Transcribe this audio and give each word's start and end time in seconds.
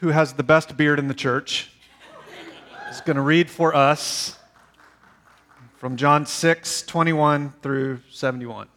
who 0.00 0.08
has 0.08 0.34
the 0.34 0.42
best 0.42 0.76
beard 0.76 0.98
in 0.98 1.08
the 1.08 1.14
church, 1.14 1.72
is 2.90 3.00
going 3.00 3.16
to 3.16 3.22
read 3.22 3.50
for 3.50 3.74
us 3.74 4.38
from 5.78 5.96
John 5.96 6.26
6, 6.26 6.82
21 6.82 7.54
through 7.62 8.00
71. 8.10 8.68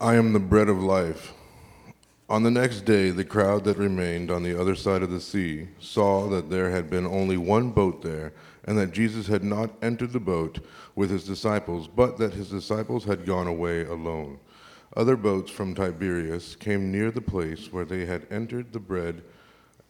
I 0.00 0.14
am 0.14 0.32
the 0.32 0.40
bread 0.40 0.68
of 0.68 0.82
life. 0.82 1.32
On 2.28 2.42
the 2.42 2.50
next 2.50 2.80
day, 2.80 3.10
the 3.10 3.24
crowd 3.24 3.62
that 3.64 3.78
remained 3.78 4.32
on 4.32 4.42
the 4.42 4.60
other 4.60 4.74
side 4.74 5.02
of 5.02 5.10
the 5.10 5.20
sea 5.20 5.68
saw 5.78 6.28
that 6.28 6.50
there 6.50 6.72
had 6.72 6.90
been 6.90 7.06
only 7.06 7.36
one 7.36 7.70
boat 7.70 8.02
there, 8.02 8.32
and 8.64 8.76
that 8.78 8.90
Jesus 8.90 9.28
had 9.28 9.44
not 9.44 9.70
entered 9.80 10.12
the 10.12 10.18
boat 10.18 10.58
with 10.96 11.08
his 11.08 11.24
disciples, 11.24 11.86
but 11.86 12.18
that 12.18 12.34
his 12.34 12.50
disciples 12.50 13.04
had 13.04 13.24
gone 13.24 13.46
away 13.46 13.84
alone. 13.84 14.40
Other 14.96 15.16
boats 15.16 15.50
from 15.50 15.74
Tiberias 15.74 16.56
came 16.56 16.90
near 16.90 17.10
the 17.10 17.20
place 17.20 17.70
where 17.70 17.84
they 17.84 18.06
had 18.06 18.26
entered 18.30 18.72
the 18.72 18.80
bread 18.80 19.22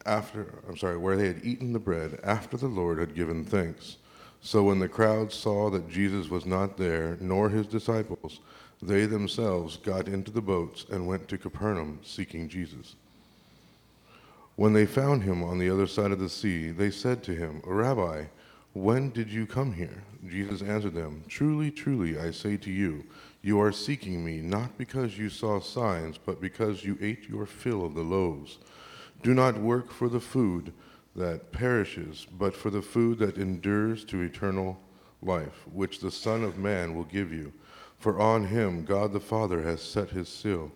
after 0.05 0.53
I'm 0.67 0.77
sorry, 0.77 0.97
where 0.97 1.15
they 1.15 1.27
had 1.27 1.45
eaten 1.45 1.73
the 1.73 1.79
bread 1.79 2.19
after 2.23 2.57
the 2.57 2.67
Lord 2.67 2.99
had 2.99 3.15
given 3.15 3.45
thanks. 3.45 3.97
So 4.41 4.63
when 4.63 4.79
the 4.79 4.87
crowd 4.87 5.31
saw 5.31 5.69
that 5.69 5.89
Jesus 5.89 6.29
was 6.29 6.45
not 6.45 6.77
there, 6.77 7.17
nor 7.19 7.49
his 7.49 7.67
disciples, 7.67 8.39
they 8.81 9.05
themselves 9.05 9.77
got 9.77 10.07
into 10.07 10.31
the 10.31 10.41
boats 10.41 10.85
and 10.89 11.07
went 11.07 11.27
to 11.29 11.37
Capernaum 11.37 11.99
seeking 12.03 12.47
Jesus. 12.47 12.95
When 14.55 14.73
they 14.73 14.85
found 14.85 15.23
him 15.23 15.43
on 15.43 15.57
the 15.57 15.69
other 15.69 15.87
side 15.87 16.11
of 16.11 16.19
the 16.19 16.29
sea, 16.29 16.71
they 16.71 16.91
said 16.91 17.23
to 17.23 17.35
him, 17.35 17.61
Rabbi, 17.65 18.25
when 18.73 19.09
did 19.09 19.31
you 19.31 19.45
come 19.45 19.73
here? 19.73 20.03
Jesus 20.27 20.61
answered 20.61 20.93
them, 20.93 21.23
Truly, 21.27 21.71
truly, 21.71 22.19
I 22.19 22.31
say 22.31 22.57
to 22.57 22.71
you, 22.71 23.03
you 23.47 23.61
are 23.61 23.71
seeking 23.71 24.25
me 24.25 24.41
not 24.41 24.77
because 24.77 25.17
you 25.17 25.29
saw 25.29 25.57
signs, 25.57 26.17
but 26.17 26.41
because 26.41 26.83
you 26.83 26.97
ate 26.99 27.29
your 27.29 27.45
fill 27.45 27.85
of 27.85 27.95
the 27.95 28.01
loaves. 28.01 28.57
Do 29.23 29.33
not 29.33 29.57
work 29.57 29.89
for 29.89 30.09
the 30.09 30.19
food 30.19 30.73
that 31.15 31.53
perishes, 31.53 32.27
but 32.37 32.53
for 32.53 32.69
the 32.69 32.81
food 32.81 33.19
that 33.19 33.37
endures 33.37 34.03
to 34.03 34.19
eternal 34.19 34.77
life, 35.21 35.65
which 35.71 36.01
the 36.01 36.11
Son 36.11 36.43
of 36.43 36.57
Man 36.57 36.93
will 36.93 37.05
give 37.05 37.31
you. 37.31 37.53
For 37.99 38.19
on 38.19 38.47
him 38.47 38.83
God 38.83 39.13
the 39.13 39.21
Father 39.21 39.61
has 39.61 39.81
set 39.81 40.09
his 40.09 40.27
seal. 40.27 40.69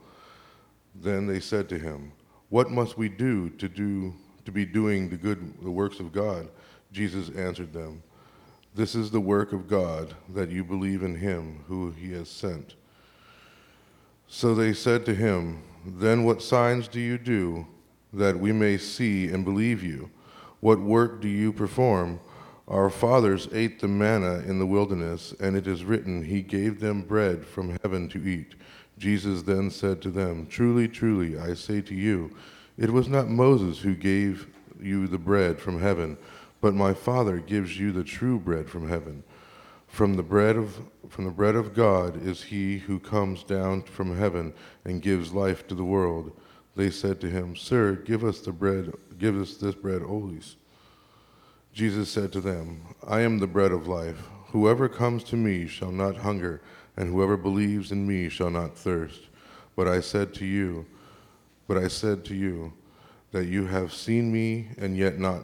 Then 0.95 1.27
they 1.27 1.41
said 1.41 1.67
to 1.69 1.77
him, 1.77 2.13
What 2.47 2.71
must 2.71 2.97
we 2.97 3.09
do 3.09 3.49
to 3.49 3.67
do 3.67 4.13
to 4.45 4.51
be 4.53 4.65
doing 4.65 5.09
the 5.09 5.17
good 5.17 5.61
the 5.61 5.69
works 5.69 5.99
of 5.99 6.13
God? 6.13 6.47
Jesus 6.93 7.35
answered 7.35 7.73
them, 7.73 8.01
This 8.73 8.95
is 8.95 9.11
the 9.11 9.19
work 9.19 9.51
of 9.51 9.67
God, 9.67 10.15
that 10.33 10.49
you 10.49 10.63
believe 10.63 11.03
in 11.03 11.15
him 11.15 11.63
who 11.67 11.91
he 11.91 12.13
has 12.13 12.29
sent. 12.29 12.75
So 14.27 14.55
they 14.55 14.73
said 14.73 15.05
to 15.05 15.13
him, 15.13 15.61
Then 15.85 16.23
what 16.23 16.41
signs 16.41 16.87
do 16.87 17.01
you 17.01 17.17
do 17.17 17.67
that 18.13 18.39
we 18.39 18.53
may 18.53 18.77
see 18.77 19.27
and 19.27 19.43
believe 19.43 19.83
you? 19.83 20.09
What 20.61 20.79
work 20.79 21.19
do 21.19 21.27
you 21.27 21.51
perform? 21.51 22.21
Our 22.67 22.89
fathers 22.89 23.49
ate 23.51 23.81
the 23.81 23.89
manna 23.89 24.39
in 24.47 24.57
the 24.57 24.65
wilderness, 24.65 25.33
and 25.41 25.57
it 25.57 25.67
is 25.67 25.83
written, 25.83 26.23
He 26.23 26.41
gave 26.41 26.79
them 26.79 27.01
bread 27.01 27.45
from 27.45 27.77
heaven 27.81 28.07
to 28.09 28.25
eat. 28.25 28.55
Jesus 28.97 29.41
then 29.41 29.69
said 29.69 30.01
to 30.03 30.09
them, 30.11 30.47
Truly, 30.47 30.87
truly, 30.87 31.37
I 31.37 31.55
say 31.55 31.81
to 31.81 31.93
you, 31.93 32.33
it 32.77 32.89
was 32.89 33.09
not 33.09 33.27
Moses 33.27 33.79
who 33.79 33.95
gave 33.95 34.47
you 34.79 35.07
the 35.07 35.17
bread 35.17 35.59
from 35.59 35.81
heaven, 35.81 36.17
but 36.61 36.75
my 36.75 36.93
Father 36.93 37.39
gives 37.39 37.77
you 37.77 37.91
the 37.91 38.03
true 38.03 38.39
bread 38.39 38.69
from 38.69 38.87
heaven. 38.87 39.23
From 39.87 40.15
the 40.15 40.23
bread 40.23 40.55
of 40.55 40.79
from 41.09 41.25
the 41.25 41.31
bread 41.31 41.55
of 41.55 41.73
God 41.73 42.25
is 42.25 42.43
he 42.43 42.77
who 42.77 42.97
comes 42.99 43.43
down 43.43 43.81
from 43.81 44.17
heaven 44.17 44.53
and 44.85 45.01
gives 45.01 45.33
life 45.33 45.67
to 45.67 45.75
the 45.75 45.83
world. 45.83 46.31
They 46.75 46.89
said 46.89 47.19
to 47.21 47.29
him, 47.29 47.57
Sir, 47.57 47.95
give 47.95 48.23
us 48.23 48.39
the 48.39 48.53
bread, 48.53 48.93
give 49.17 49.35
us 49.35 49.55
this 49.55 49.75
bread 49.75 50.01
always. 50.01 50.55
Jesus 51.73 52.09
said 52.09 52.31
to 52.31 52.39
them, 52.39 52.95
I 53.05 53.21
am 53.21 53.39
the 53.39 53.47
bread 53.47 53.73
of 53.73 53.87
life. 53.87 54.21
Whoever 54.51 54.87
comes 54.87 55.23
to 55.25 55.35
me 55.35 55.67
shall 55.67 55.91
not 55.91 56.17
hunger, 56.17 56.61
and 56.95 57.09
whoever 57.09 57.35
believes 57.35 57.91
in 57.91 58.07
me 58.07 58.29
shall 58.29 58.49
not 58.49 58.77
thirst. 58.77 59.27
But 59.75 59.87
I 59.87 59.99
said 59.99 60.33
to 60.35 60.45
you, 60.45 60.85
but 61.67 61.77
I 61.77 61.87
said 61.87 62.23
to 62.25 62.35
you 62.35 62.71
that 63.31 63.45
you 63.45 63.65
have 63.65 63.93
seen 63.93 64.31
me 64.31 64.69
and 64.77 64.97
yet 64.97 65.19
not 65.19 65.43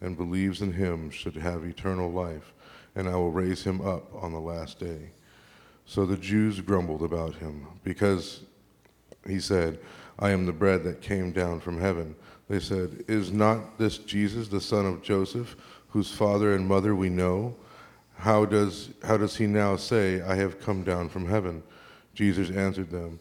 and 0.00 0.16
believes 0.16 0.62
in 0.62 0.72
him 0.72 1.10
should 1.10 1.36
have 1.36 1.64
eternal 1.64 2.10
life, 2.10 2.52
and 2.94 3.08
I 3.08 3.14
will 3.14 3.32
raise 3.32 3.62
him 3.62 3.80
up 3.80 4.14
on 4.14 4.32
the 4.32 4.40
last 4.40 4.78
day. 4.78 5.10
So 5.84 6.04
the 6.04 6.16
Jews 6.16 6.60
grumbled 6.60 7.02
about 7.02 7.36
him, 7.36 7.66
because 7.84 8.40
he 9.26 9.40
said, 9.40 9.78
I 10.18 10.30
am 10.30 10.46
the 10.46 10.52
bread 10.52 10.84
that 10.84 11.00
came 11.00 11.32
down 11.32 11.60
from 11.60 11.80
heaven. 11.80 12.16
They 12.48 12.60
said, 12.60 13.04
Is 13.08 13.32
not 13.32 13.78
this 13.78 13.98
Jesus, 13.98 14.48
the 14.48 14.60
son 14.60 14.86
of 14.86 15.02
Joseph, 15.02 15.56
whose 15.88 16.10
father 16.10 16.54
and 16.54 16.66
mother 16.66 16.94
we 16.94 17.08
know? 17.08 17.56
How 18.16 18.44
does, 18.44 18.90
how 19.04 19.16
does 19.16 19.36
he 19.36 19.46
now 19.46 19.76
say, 19.76 20.22
I 20.22 20.36
have 20.36 20.60
come 20.60 20.82
down 20.82 21.08
from 21.08 21.28
heaven? 21.28 21.62
Jesus 22.14 22.50
answered 22.50 22.90
them, 22.90 23.20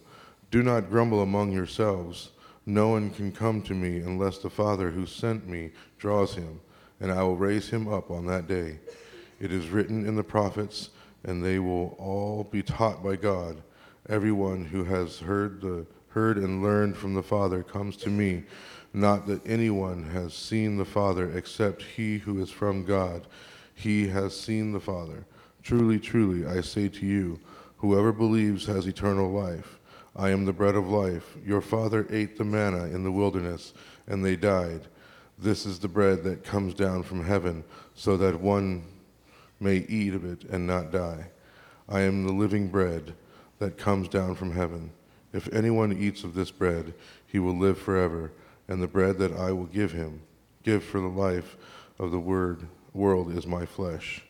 Do 0.52 0.64
not 0.64 0.90
grumble 0.90 1.22
among 1.22 1.52
yourselves. 1.52 2.32
No 2.66 2.90
one 2.90 3.10
can 3.12 3.32
come 3.32 3.62
to 3.64 3.74
me 3.74 3.98
unless 4.00 4.40
the 4.40 4.50
Father 4.50 4.90
who 4.90 5.06
sent 5.06 5.48
me 5.48 5.72
draws 6.00 6.34
him, 6.34 6.62
and 7.00 7.12
I 7.12 7.24
will 7.24 7.38
raise 7.38 7.70
him 7.70 7.88
up 7.88 8.12
on 8.12 8.26
that 8.28 8.48
day. 8.48 8.80
It 9.40 9.52
is 9.52 9.70
written 9.70 10.06
in 10.06 10.16
the 10.16 10.24
prophets, 10.24 10.90
and 11.24 11.44
they 11.44 11.60
will 11.60 11.96
all 12.00 12.44
be 12.44 12.64
taught 12.64 13.04
by 13.04 13.16
God. 13.16 13.62
Everyone 14.08 14.66
who 14.66 14.84
has 14.84 15.20
heard, 15.20 15.62
the, 15.62 15.86
heard 16.10 16.38
and 16.38 16.64
learned 16.64 16.96
from 16.96 17.14
the 17.14 17.24
Father 17.24 17.64
comes 17.64 17.98
to 17.98 18.10
me. 18.10 18.44
Not 18.94 19.28
that 19.28 19.46
anyone 19.46 20.04
has 20.12 20.34
seen 20.34 20.78
the 20.78 20.86
Father 20.86 21.36
except 21.38 21.82
he 21.82 22.20
who 22.20 22.42
is 22.42 22.50
from 22.50 22.86
God. 22.86 23.28
He 23.74 24.08
has 24.08 24.40
seen 24.40 24.72
the 24.72 24.80
Father. 24.80 25.26
Truly, 25.64 26.00
truly, 26.00 26.46
I 26.46 26.62
say 26.62 26.88
to 26.90 27.06
you, 27.06 27.40
whoever 27.78 28.14
believes 28.14 28.66
has 28.68 28.88
eternal 28.88 29.32
life. 29.32 29.80
I 30.16 30.30
am 30.30 30.46
the 30.46 30.54
bread 30.54 30.76
of 30.76 30.88
life. 30.88 31.36
Your 31.46 31.60
father 31.60 32.08
ate 32.10 32.38
the 32.38 32.46
manna 32.46 32.86
in 32.86 33.04
the 33.04 33.12
wilderness, 33.12 33.74
and 34.08 34.24
they 34.24 34.38
died. 34.38 34.88
This 35.38 35.66
is 35.66 35.80
the 35.80 35.88
bread 35.88 36.24
that 36.24 36.44
comes 36.44 36.74
down 36.74 37.04
from 37.04 37.26
heaven, 37.26 37.64
so 37.94 38.18
that 38.18 38.40
one 38.40 38.84
may 39.60 39.78
eat 39.78 40.14
of 40.14 40.24
it 40.26 40.44
and 40.46 40.66
not 40.66 40.92
die. 40.92 41.28
I 41.88 42.02
am 42.02 42.26
the 42.26 42.34
living 42.34 42.68
bread 42.68 43.14
that 43.60 43.78
comes 43.78 44.08
down 44.08 44.36
from 44.36 44.52
heaven. 44.52 44.92
If 45.34 45.52
anyone 45.54 45.92
eats 45.94 46.24
of 46.24 46.34
this 46.34 46.52
bread, 46.52 46.94
he 47.28 47.40
will 47.40 47.58
live 47.58 47.78
forever 47.78 48.32
and 48.68 48.82
the 48.82 48.88
bread 48.88 49.18
that 49.20 49.34
I 49.34 49.52
will 49.52 49.66
give 49.66 49.92
him, 49.92 50.22
give 50.64 50.84
for 50.84 51.00
the 51.00 51.08
life 51.08 51.58
of 52.00 52.12
the 52.12 52.20
word, 52.20 52.68
world 52.94 53.36
is 53.36 53.46
my 53.46 53.66
flesh. 53.66 54.25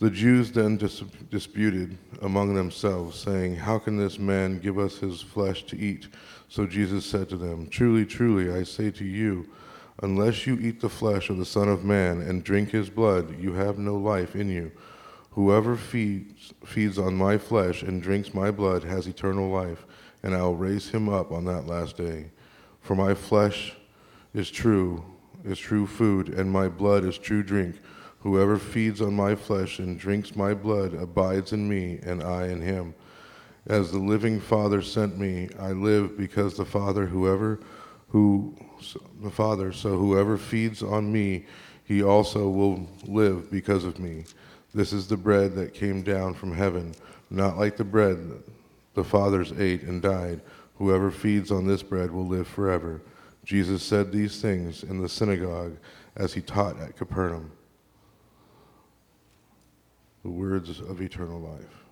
The 0.00 0.10
Jews 0.10 0.50
then 0.50 0.78
dis- 0.78 1.02
disputed 1.30 1.98
among 2.22 2.54
themselves, 2.54 3.20
saying, 3.20 3.56
How 3.56 3.78
can 3.78 3.98
this 3.98 4.18
man 4.18 4.58
give 4.58 4.78
us 4.78 4.96
his 4.96 5.20
flesh 5.20 5.64
to 5.64 5.78
eat? 5.78 6.08
So 6.48 6.66
Jesus 6.66 7.04
said 7.04 7.28
to 7.28 7.36
them, 7.36 7.68
Truly, 7.68 8.06
truly, 8.06 8.50
I 8.50 8.62
say 8.62 8.90
to 8.92 9.04
you, 9.04 9.46
unless 10.02 10.46
you 10.46 10.58
eat 10.58 10.80
the 10.80 10.88
flesh 10.88 11.28
of 11.28 11.36
the 11.36 11.44
Son 11.44 11.68
of 11.68 11.84
Man 11.84 12.22
and 12.22 12.42
drink 12.42 12.70
his 12.70 12.88
blood, 12.88 13.38
you 13.38 13.52
have 13.52 13.78
no 13.78 13.94
life 13.96 14.34
in 14.34 14.48
you. 14.48 14.72
Whoever 15.32 15.76
feeds, 15.76 16.54
feeds 16.64 16.98
on 16.98 17.14
my 17.14 17.36
flesh 17.36 17.82
and 17.82 18.02
drinks 18.02 18.32
my 18.32 18.50
blood 18.50 18.82
has 18.84 19.06
eternal 19.06 19.50
life, 19.50 19.84
and 20.22 20.34
I 20.34 20.40
will 20.40 20.56
raise 20.56 20.88
him 20.88 21.10
up 21.10 21.30
on 21.30 21.44
that 21.44 21.66
last 21.66 21.98
day. 21.98 22.30
For 22.80 22.94
my 22.94 23.12
flesh 23.12 23.76
is 24.32 24.50
true, 24.50 25.04
is 25.44 25.58
true 25.58 25.86
food, 25.86 26.30
and 26.30 26.50
my 26.50 26.68
blood 26.68 27.04
is 27.04 27.18
true 27.18 27.42
drink. 27.42 27.76
Whoever 28.20 28.58
feeds 28.58 29.00
on 29.00 29.14
my 29.14 29.34
flesh 29.34 29.78
and 29.78 29.98
drinks 29.98 30.36
my 30.36 30.52
blood 30.54 30.94
abides 30.94 31.52
in 31.52 31.68
me, 31.68 32.00
and 32.02 32.22
I 32.22 32.48
in 32.48 32.60
him. 32.60 32.94
As 33.66 33.90
the 33.90 33.98
living 33.98 34.40
Father 34.40 34.82
sent 34.82 35.18
me, 35.18 35.48
I 35.58 35.72
live 35.72 36.16
because 36.16 36.56
the 36.56 36.64
Father, 36.64 37.06
whoever 37.06 37.60
who 38.08 38.56
the 39.22 39.30
Father, 39.30 39.72
so 39.72 39.96
whoever 39.96 40.36
feeds 40.36 40.82
on 40.82 41.12
me, 41.12 41.46
he 41.84 42.02
also 42.02 42.48
will 42.48 42.88
live 43.06 43.50
because 43.50 43.84
of 43.84 43.98
me. 43.98 44.24
This 44.74 44.92
is 44.92 45.06
the 45.06 45.16
bread 45.16 45.54
that 45.54 45.74
came 45.74 46.02
down 46.02 46.34
from 46.34 46.54
heaven, 46.54 46.94
not 47.30 47.58
like 47.58 47.76
the 47.76 47.84
bread 47.84 48.42
the 48.94 49.04
fathers 49.04 49.52
ate 49.58 49.82
and 49.82 50.02
died. 50.02 50.40
Whoever 50.76 51.10
feeds 51.10 51.50
on 51.50 51.66
this 51.66 51.82
bread 51.82 52.10
will 52.10 52.26
live 52.26 52.48
forever. 52.48 53.00
Jesus 53.44 53.82
said 53.82 54.12
these 54.12 54.40
things 54.40 54.82
in 54.82 55.00
the 55.00 55.08
synagogue 55.08 55.76
as 56.16 56.34
he 56.34 56.40
taught 56.40 56.78
at 56.80 56.96
Capernaum. 56.96 57.50
The 60.22 60.30
words 60.30 60.80
of 60.80 61.00
eternal 61.00 61.40
life. 61.40 61.84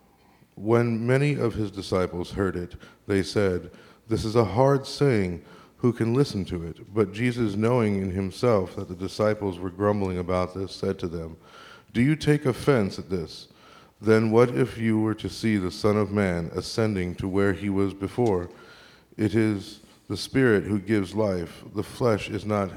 When 0.54 1.06
many 1.06 1.34
of 1.34 1.54
his 1.54 1.70
disciples 1.70 2.32
heard 2.32 2.56
it, 2.56 2.74
they 3.06 3.22
said, 3.22 3.70
This 4.08 4.24
is 4.24 4.36
a 4.36 4.44
hard 4.44 4.86
saying. 4.86 5.42
Who 5.78 5.92
can 5.92 6.12
listen 6.12 6.44
to 6.46 6.64
it? 6.64 6.92
But 6.92 7.12
Jesus, 7.12 7.54
knowing 7.54 8.02
in 8.02 8.10
himself 8.10 8.74
that 8.74 8.88
the 8.88 8.96
disciples 8.96 9.60
were 9.60 9.70
grumbling 9.70 10.18
about 10.18 10.52
this, 10.52 10.74
said 10.74 10.98
to 10.98 11.06
them, 11.06 11.36
Do 11.92 12.02
you 12.02 12.16
take 12.16 12.46
offense 12.46 12.98
at 12.98 13.08
this? 13.08 13.46
Then 14.00 14.32
what 14.32 14.50
if 14.50 14.76
you 14.76 15.00
were 15.00 15.14
to 15.14 15.28
see 15.28 15.56
the 15.56 15.70
Son 15.70 15.96
of 15.96 16.10
Man 16.10 16.50
ascending 16.54 17.14
to 17.16 17.28
where 17.28 17.52
he 17.52 17.68
was 17.68 17.94
before? 17.94 18.50
It 19.16 19.36
is 19.36 19.80
the 20.08 20.16
Spirit 20.16 20.64
who 20.64 20.78
gives 20.78 21.14
life. 21.14 21.62
The 21.74 21.82
flesh 21.82 22.28
is 22.28 22.44
not 22.44 22.70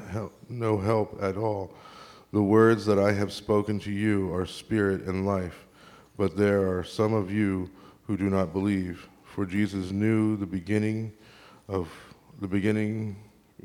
no 0.50 0.77
help 0.77 1.18
at 1.24 1.38
all. 1.38 1.74
The 2.33 2.42
words 2.42 2.86
that 2.86 2.98
I 2.98 3.12
have 3.12 3.33
spoken 3.33 3.78
to 3.80 3.92
you 3.92 4.33
are 4.33 4.45
spirit 4.45 5.01
and 5.01 5.25
life. 5.25 5.68
But 6.18 6.38
there 6.38 6.78
are 6.78 6.83
some 6.83 7.13
of 7.13 7.30
you 7.30 7.69
who 8.07 8.16
do 8.16 8.30
not 8.30 8.54
believe. 8.54 9.07
For 9.25 9.45
Jesus 9.45 9.92
knew 9.92 10.38
the 10.38 10.45
beginning 10.45 11.12
of 11.68 11.89
the 12.39 12.48
beginning, 12.48 13.18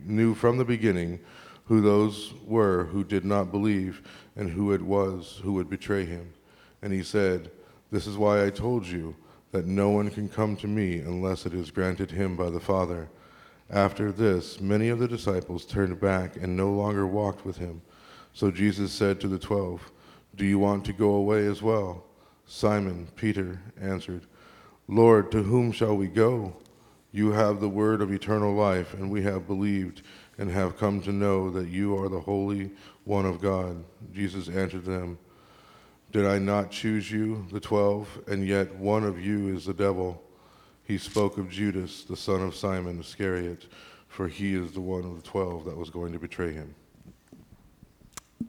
knew 0.05 0.35
from 0.35 0.59
the 0.59 0.65
beginning 0.65 1.21
who 1.67 1.81
those 1.81 2.35
were 2.45 2.85
who 2.85 3.05
did 3.05 3.25
not 3.25 3.51
believe 3.51 4.03
and 4.37 4.51
who 4.51 4.73
it 4.73 4.83
was 4.83 5.41
who 5.43 5.53
would 5.53 5.71
betray 5.71 6.05
him. 6.05 6.33
And 6.83 6.93
he 6.93 7.03
said, 7.03 7.51
This 7.91 8.07
is 8.07 8.17
why 8.17 8.45
I 8.45 8.51
told 8.51 8.87
you 8.87 9.15
that 9.53 9.67
no 9.67 9.91
one 9.91 10.11
can 10.11 10.29
come 10.29 10.57
to 10.57 10.67
me 10.67 10.99
unless 10.99 11.47
it 11.47 11.55
is 11.55 11.71
granted 11.71 12.11
him 12.11 12.37
by 12.37 12.51
the 12.51 12.61
Father. 12.61 13.09
After 13.71 14.12
this, 14.12 14.61
many 14.61 14.89
of 14.89 14.99
the 14.99 15.09
disciples 15.09 15.65
turned 15.65 16.01
back 16.01 16.37
and 16.37 16.57
no 16.57 16.71
longer 16.71 17.07
walked 17.07 17.45
with 17.45 17.57
him. 17.57 17.83
So 18.37 18.50
Jesus 18.50 18.93
said 18.93 19.19
to 19.21 19.29
the 19.29 19.38
twelve, 19.38 19.91
Do 20.35 20.44
you 20.44 20.59
want 20.59 20.85
to 20.85 20.93
go 20.93 21.12
away 21.12 21.47
as 21.47 21.62
well? 21.62 22.05
Simon 22.44 23.09
Peter 23.17 23.62
answered, 23.81 24.27
Lord, 24.88 25.33
to 25.33 25.43
whom 25.43 25.73
shall 25.73 25.97
we 25.97 26.09
go? 26.09 26.55
You 27.12 27.33
have 27.33 27.61
the 27.61 27.69
word 27.71 28.03
of 28.03 28.12
eternal 28.12 28.53
life, 28.55 28.93
and 28.93 29.11
we 29.11 29.23
have 29.23 29.47
believed 29.47 30.03
and 30.37 30.50
have 30.50 30.77
come 30.77 31.00
to 31.00 31.12
know 31.12 31.49
that 31.49 31.69
you 31.69 31.97
are 31.97 32.11
the 32.11 32.21
Holy 32.21 32.73
One 33.05 33.25
of 33.25 33.41
God. 33.41 33.83
Jesus 34.12 34.50
answered 34.50 34.85
them, 34.85 35.17
Did 36.12 36.27
I 36.27 36.38
not 36.38 36.71
choose 36.71 37.11
you, 37.11 37.47
the 37.50 37.59
twelve, 37.59 38.21
and 38.29 38.47
yet 38.47 38.75
one 38.75 39.05
of 39.05 39.19
you 39.19 39.56
is 39.56 39.65
the 39.65 39.73
devil? 39.73 40.23
He 40.85 40.99
spoke 40.99 41.38
of 41.38 41.49
Judas, 41.49 42.05
the 42.05 42.19
son 42.19 42.43
of 42.43 42.55
Simon 42.55 43.00
Iscariot, 43.00 43.65
for 44.09 44.29
he 44.29 44.55
is 44.55 44.73
the 44.73 44.83
one 44.83 45.06
of 45.06 45.17
the 45.17 45.27
twelve 45.27 45.65
that 45.65 45.79
was 45.79 45.88
going 45.88 46.12
to 46.12 46.19
betray 46.19 46.53
him. 46.53 46.75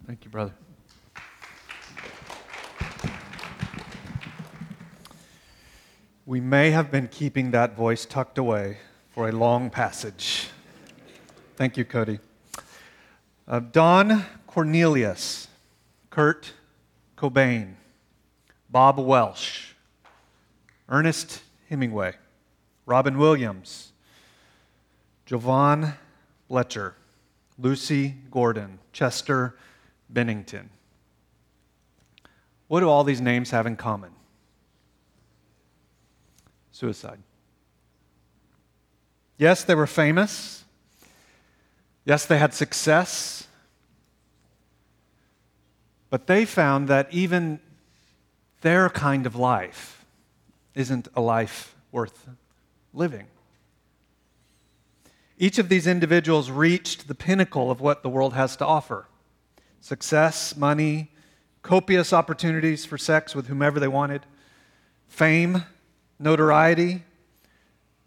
Thank 0.06 0.24
you, 0.24 0.30
brother. 0.30 0.54
We 6.26 6.42
may 6.42 6.72
have 6.72 6.92
been 6.92 7.08
keeping 7.08 7.52
that 7.52 7.76
voice 7.76 8.06
tucked 8.06 8.38
away 8.38 8.80
for 9.12 9.30
a 9.30 9.32
long 9.32 9.70
passage. 9.70 10.50
Thank 11.56 11.78
you, 11.78 11.86
Cody. 11.86 12.20
Uh, 13.48 13.60
Don 13.60 14.26
Cornelius, 14.46 15.48
Kurt 16.10 16.54
Cobain, 17.18 17.76
Bob 18.70 19.00
Welch, 19.00 19.76
Ernest 20.90 21.42
Hemingway, 21.70 22.16
Robin 22.86 23.18
Williams, 23.18 23.92
Jovan 25.26 25.94
Belcher, 26.50 26.96
Lucy 27.58 28.16
Gordon, 28.30 28.80
Chester 28.92 29.56
Bennington. 30.10 30.70
What 32.68 32.82
do 32.82 32.90
all 32.90 33.04
these 33.04 33.22
names 33.22 33.52
have 33.52 33.66
in 33.66 33.76
common? 33.76 34.12
Suicide. 36.72 37.20
Yes, 39.38 39.64
they 39.64 39.76
were 39.76 39.88
famous. 39.88 40.66
Yes, 42.06 42.26
they 42.26 42.38
had 42.38 42.54
success. 42.54 43.48
But 46.10 46.28
they 46.28 46.46
found 46.46 46.88
that 46.88 47.14
even 47.14 47.60
their 48.62 48.90
kind 48.90 49.26
of 49.26 49.36
life 49.36 50.06
isn't 50.74 51.08
a 51.16 51.22
life 51.22 51.76
worth 51.92 52.28
living. 52.94 53.28
Each 55.38 55.60
of 55.60 55.70
these 55.70 55.86
individuals 55.86 56.50
reached 56.50 57.08
the 57.08 57.16
pinnacle 57.16 57.70
of 57.70 57.80
what 57.80 58.02
the 58.02 58.10
world 58.10 58.34
has 58.34 58.56
to 58.58 58.66
offer 58.66 59.08
success, 59.88 60.58
money, 60.58 61.10
copious 61.62 62.12
opportunities 62.12 62.86
for 62.86 62.98
sex 62.98 63.34
with 63.34 63.48
whomever 63.48 63.80
they 63.80 63.88
wanted, 63.88 64.22
fame, 65.08 65.64
notoriety, 66.20 67.06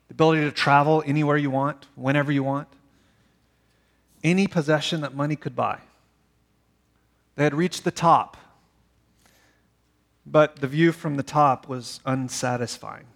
the 0.08 0.12
ability 0.12 0.42
to 0.42 0.52
travel 0.52 1.02
anywhere 1.06 1.38
you 1.38 1.48
want, 1.48 1.86
whenever 1.94 2.30
you 2.30 2.42
want, 2.42 2.68
any 4.22 4.46
possession 4.46 5.00
that 5.00 5.14
money 5.14 5.36
could 5.36 5.56
buy. 5.56 5.78
They 7.36 7.44
had 7.44 7.54
reached 7.54 7.84
the 7.84 7.90
top, 7.90 8.36
but 10.26 10.56
the 10.56 10.68
view 10.68 10.92
from 10.92 11.16
the 11.16 11.22
top 11.22 11.66
was 11.66 12.00
unsatisfying. 12.04 13.06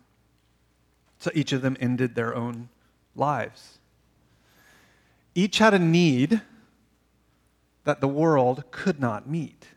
So 1.19 1.31
each 1.35 1.53
of 1.53 1.61
them 1.61 1.77
ended 1.81 2.15
their 2.15 2.35
own 2.35 2.71
lives. 3.15 3.77
Each 5.35 5.59
had 5.59 5.75
a 5.75 5.79
need 5.79 6.41
that 7.85 8.01
the 8.01 8.09
world 8.09 8.65
could 8.71 9.01
not 9.01 9.29
meet. 9.29 9.69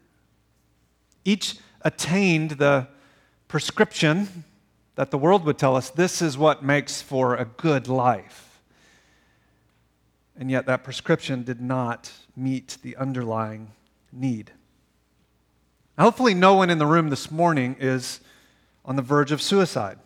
Each 1.23 1.55
attained 1.81 2.51
the 2.51 2.87
prescription 3.47 4.43
that 4.95 5.11
the 5.11 5.17
world 5.17 5.45
would 5.45 5.57
tell 5.57 5.75
us 5.75 5.89
this 5.89 6.21
is 6.21 6.37
what 6.37 6.63
makes 6.63 7.01
for 7.01 7.35
a 7.35 7.45
good 7.45 7.87
life. 7.87 8.61
And 10.39 10.51
yet, 10.51 10.65
that 10.67 10.83
prescription 10.83 11.43
did 11.43 11.61
not 11.61 12.11
meet 12.35 12.77
the 12.81 12.95
underlying 12.95 13.71
need. 14.11 14.51
Hopefully, 15.97 16.33
no 16.33 16.53
one 16.53 16.69
in 16.69 16.77
the 16.77 16.85
room 16.85 17.09
this 17.09 17.31
morning 17.31 17.75
is 17.79 18.19
on 18.85 18.95
the 18.95 19.01
verge 19.01 19.31
of 19.31 19.41
suicide. 19.41 19.97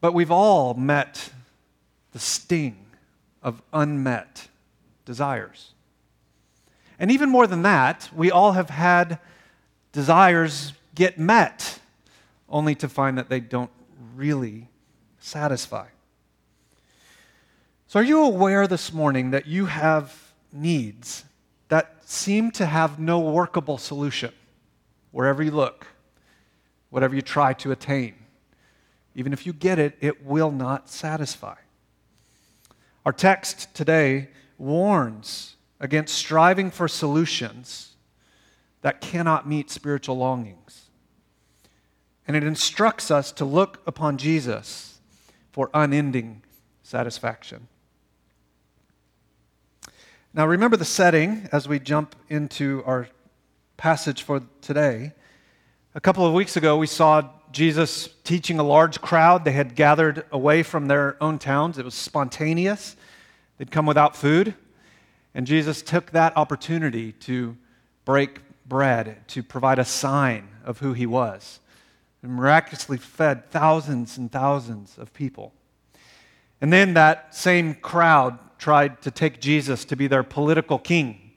But 0.00 0.14
we've 0.14 0.30
all 0.30 0.74
met 0.74 1.30
the 2.12 2.20
sting 2.20 2.86
of 3.42 3.62
unmet 3.72 4.48
desires. 5.08 5.72
And 6.98 7.10
even 7.10 7.30
more 7.30 7.46
than 7.46 7.62
that, 7.62 8.10
we 8.14 8.30
all 8.30 8.52
have 8.52 8.68
had 8.68 9.18
desires 9.90 10.74
get 10.94 11.18
met, 11.18 11.78
only 12.46 12.74
to 12.74 12.90
find 12.90 13.16
that 13.16 13.30
they 13.30 13.40
don't 13.40 13.70
really 14.14 14.68
satisfy. 15.18 15.86
So, 17.86 18.00
are 18.00 18.02
you 18.02 18.22
aware 18.22 18.66
this 18.66 18.92
morning 18.92 19.30
that 19.30 19.46
you 19.46 19.64
have 19.64 20.34
needs 20.52 21.24
that 21.68 21.96
seem 22.04 22.50
to 22.52 22.66
have 22.66 22.98
no 22.98 23.18
workable 23.18 23.78
solution 23.78 24.32
wherever 25.10 25.42
you 25.42 25.52
look, 25.52 25.86
whatever 26.90 27.16
you 27.16 27.22
try 27.22 27.54
to 27.54 27.72
attain? 27.72 28.14
Even 29.14 29.32
if 29.32 29.46
you 29.46 29.54
get 29.54 29.78
it, 29.78 29.96
it 30.02 30.26
will 30.26 30.50
not 30.50 30.90
satisfy. 30.90 31.56
Our 33.06 33.12
text 33.12 33.74
today 33.74 34.28
warns 34.58 35.56
against 35.80 36.14
striving 36.14 36.70
for 36.70 36.88
solutions 36.88 37.94
that 38.82 39.00
cannot 39.00 39.48
meet 39.48 39.70
spiritual 39.70 40.16
longings. 40.16 40.90
And 42.26 42.36
it 42.36 42.44
instructs 42.44 43.10
us 43.10 43.32
to 43.32 43.44
look 43.44 43.80
upon 43.86 44.18
Jesus 44.18 44.98
for 45.50 45.70
unending 45.72 46.42
satisfaction. 46.82 47.68
Now, 50.34 50.46
remember 50.46 50.76
the 50.76 50.84
setting 50.84 51.48
as 51.52 51.66
we 51.66 51.78
jump 51.78 52.14
into 52.28 52.82
our 52.84 53.08
passage 53.76 54.22
for 54.22 54.42
today. 54.60 55.12
A 55.94 56.00
couple 56.00 56.26
of 56.26 56.34
weeks 56.34 56.56
ago, 56.56 56.76
we 56.76 56.86
saw 56.86 57.22
Jesus 57.50 58.10
teaching 58.24 58.58
a 58.58 58.62
large 58.62 59.00
crowd. 59.00 59.44
They 59.44 59.52
had 59.52 59.74
gathered 59.74 60.26
away 60.30 60.62
from 60.62 60.86
their 60.86 61.16
own 61.22 61.38
towns. 61.38 61.78
It 61.78 61.84
was 61.84 61.94
spontaneous, 61.94 62.94
they'd 63.58 63.70
come 63.70 63.86
without 63.86 64.16
food. 64.16 64.54
And 65.34 65.46
Jesus 65.46 65.82
took 65.82 66.12
that 66.12 66.36
opportunity 66.36 67.12
to 67.12 67.56
break 68.04 68.40
bread, 68.66 69.26
to 69.28 69.42
provide 69.42 69.78
a 69.78 69.84
sign 69.84 70.48
of 70.64 70.78
who 70.78 70.92
he 70.94 71.06
was, 71.06 71.60
and 72.22 72.32
miraculously 72.32 72.96
fed 72.96 73.50
thousands 73.50 74.16
and 74.16 74.32
thousands 74.32 74.96
of 74.98 75.12
people. 75.12 75.52
And 76.60 76.72
then 76.72 76.94
that 76.94 77.34
same 77.34 77.74
crowd 77.74 78.38
tried 78.58 79.02
to 79.02 79.10
take 79.10 79.40
Jesus 79.40 79.84
to 79.84 79.96
be 79.96 80.06
their 80.06 80.22
political 80.22 80.78
king. 80.78 81.32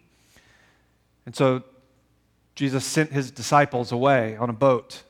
And 1.26 1.36
so 1.36 1.64
Jesus 2.56 2.86
sent 2.86 3.12
his 3.12 3.30
disciples 3.30 3.92
away 3.92 4.36
on 4.38 4.50
a 4.50 4.54
boat 4.54 5.04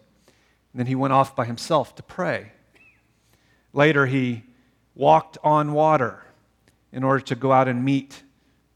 and 0.74 0.80
then 0.80 0.88
he 0.88 0.96
went 0.96 1.14
off 1.14 1.36
by 1.36 1.46
himself 1.46 1.96
to 1.96 2.04
pray. 2.04 2.54
Later, 3.74 4.06
he 4.06 4.44
walked 4.96 5.38
on 5.44 5.74
water 5.74 6.24
in 6.92 7.04
order 7.04 7.24
to 7.26 7.36
go 7.36 7.52
out 7.52 7.68
and 7.68 7.84
meet 7.84 8.24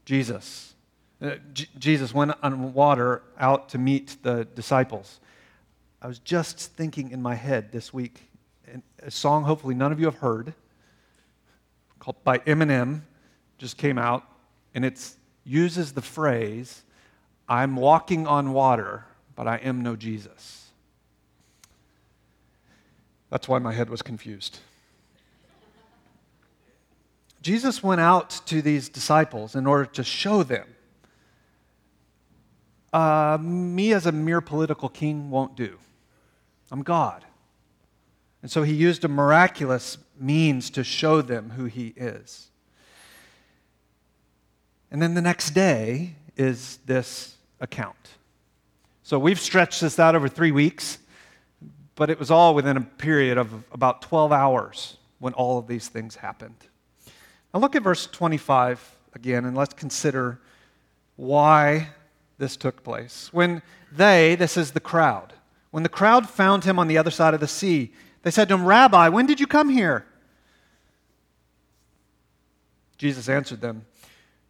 Jesus. 0.04 0.74
Uh, 1.20 1.36
Jesus 1.78 2.12
went 2.12 2.32
on 2.42 2.72
water 2.74 3.22
out 3.38 3.68
to 3.70 3.78
meet 3.78 4.16
the 4.22 4.44
disciples. 4.44 5.20
I 6.02 6.06
was 6.06 6.18
just 6.18 6.58
thinking 6.58 7.10
in 7.10 7.22
my 7.22 7.34
head 7.34 7.72
this 7.72 7.92
week, 7.92 8.20
a 9.02 9.10
song 9.10 9.44
hopefully 9.44 9.74
none 9.74 9.92
of 9.92 9.98
you 9.98 10.06
have 10.06 10.16
heard, 10.16 10.54
called 11.98 12.22
by 12.22 12.38
Eminem, 12.38 13.02
just 13.58 13.76
came 13.78 13.98
out, 13.98 14.24
and 14.74 14.84
it 14.84 15.14
uses 15.44 15.92
the 15.92 16.02
phrase, 16.02 16.82
I'm 17.48 17.76
walking 17.76 18.26
on 18.26 18.52
water, 18.52 19.04
but 19.34 19.46
I 19.46 19.56
am 19.56 19.82
no 19.82 19.96
Jesus. 19.96 20.66
That's 23.30 23.48
why 23.48 23.58
my 23.58 23.72
head 23.72 23.88
was 23.88 24.02
confused. 24.02 24.58
Jesus 27.46 27.80
went 27.80 28.00
out 28.00 28.30
to 28.46 28.60
these 28.60 28.88
disciples 28.88 29.54
in 29.54 29.68
order 29.68 29.86
to 29.86 30.02
show 30.02 30.42
them 30.42 30.66
uh, 32.92 33.38
me 33.40 33.92
as 33.92 34.04
a 34.04 34.10
mere 34.10 34.40
political 34.40 34.88
king 34.88 35.30
won't 35.30 35.54
do. 35.54 35.78
I'm 36.72 36.82
God. 36.82 37.24
And 38.42 38.50
so 38.50 38.64
he 38.64 38.74
used 38.74 39.04
a 39.04 39.08
miraculous 39.08 39.96
means 40.18 40.70
to 40.70 40.82
show 40.82 41.22
them 41.22 41.50
who 41.50 41.66
he 41.66 41.94
is. 41.96 42.48
And 44.90 45.00
then 45.00 45.14
the 45.14 45.22
next 45.22 45.50
day 45.50 46.16
is 46.36 46.80
this 46.84 47.36
account. 47.60 48.08
So 49.04 49.20
we've 49.20 49.38
stretched 49.38 49.82
this 49.82 50.00
out 50.00 50.16
over 50.16 50.28
three 50.28 50.50
weeks, 50.50 50.98
but 51.94 52.10
it 52.10 52.18
was 52.18 52.32
all 52.32 52.56
within 52.56 52.76
a 52.76 52.80
period 52.80 53.38
of 53.38 53.62
about 53.70 54.02
12 54.02 54.32
hours 54.32 54.96
when 55.20 55.32
all 55.34 55.60
of 55.60 55.68
these 55.68 55.86
things 55.86 56.16
happened. 56.16 56.66
Now 57.56 57.60
look 57.60 57.74
at 57.74 57.82
verse 57.82 58.06
25 58.06 58.98
again, 59.14 59.46
and 59.46 59.56
let's 59.56 59.72
consider 59.72 60.38
why 61.16 61.88
this 62.36 62.54
took 62.54 62.84
place. 62.84 63.30
When 63.32 63.62
they, 63.90 64.34
this 64.34 64.58
is 64.58 64.72
the 64.72 64.80
crowd, 64.80 65.32
when 65.70 65.82
the 65.82 65.88
crowd 65.88 66.28
found 66.28 66.64
him 66.64 66.78
on 66.78 66.86
the 66.86 66.98
other 66.98 67.10
side 67.10 67.32
of 67.32 67.40
the 67.40 67.48
sea, 67.48 67.94
they 68.20 68.30
said 68.30 68.48
to 68.48 68.54
him, 68.56 68.66
Rabbi, 68.66 69.08
when 69.08 69.24
did 69.24 69.40
you 69.40 69.46
come 69.46 69.70
here? 69.70 70.04
Jesus 72.98 73.26
answered 73.26 73.62
them, 73.62 73.86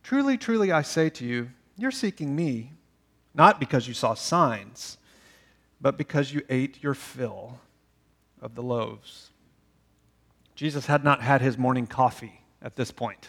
Truly, 0.03 0.37
truly, 0.37 0.73
I 0.73 0.83
say 0.83 1.09
to 1.11 1.25
you, 1.25 1.51
you're 1.79 1.93
seeking 1.93 2.35
me, 2.35 2.73
not 3.37 3.61
because 3.61 3.87
you 3.87 3.95
saw 3.95 4.15
signs, 4.15 4.99
but 5.81 5.97
because 5.97 6.33
you 6.33 6.43
ate 6.51 6.83
your 6.83 6.95
fill 6.95 7.61
of 8.43 8.57
the 8.57 8.65
loaves. 8.65 9.31
Jesus 10.57 10.87
had 10.87 11.05
not 11.05 11.23
had 11.23 11.41
his 11.41 11.57
morning 11.57 11.87
coffee 11.87 12.41
at 12.67 12.75
this 12.75 12.91
point. 12.91 13.29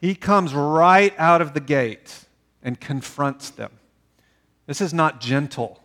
He 0.00 0.14
comes 0.14 0.54
right 0.54 1.12
out 1.18 1.42
of 1.42 1.52
the 1.52 1.60
gate 1.60 2.24
and 2.62 2.80
confronts 2.80 3.50
them. 3.50 3.72
This 4.66 4.80
is 4.80 4.94
not 4.94 5.20
gentle. 5.20 5.82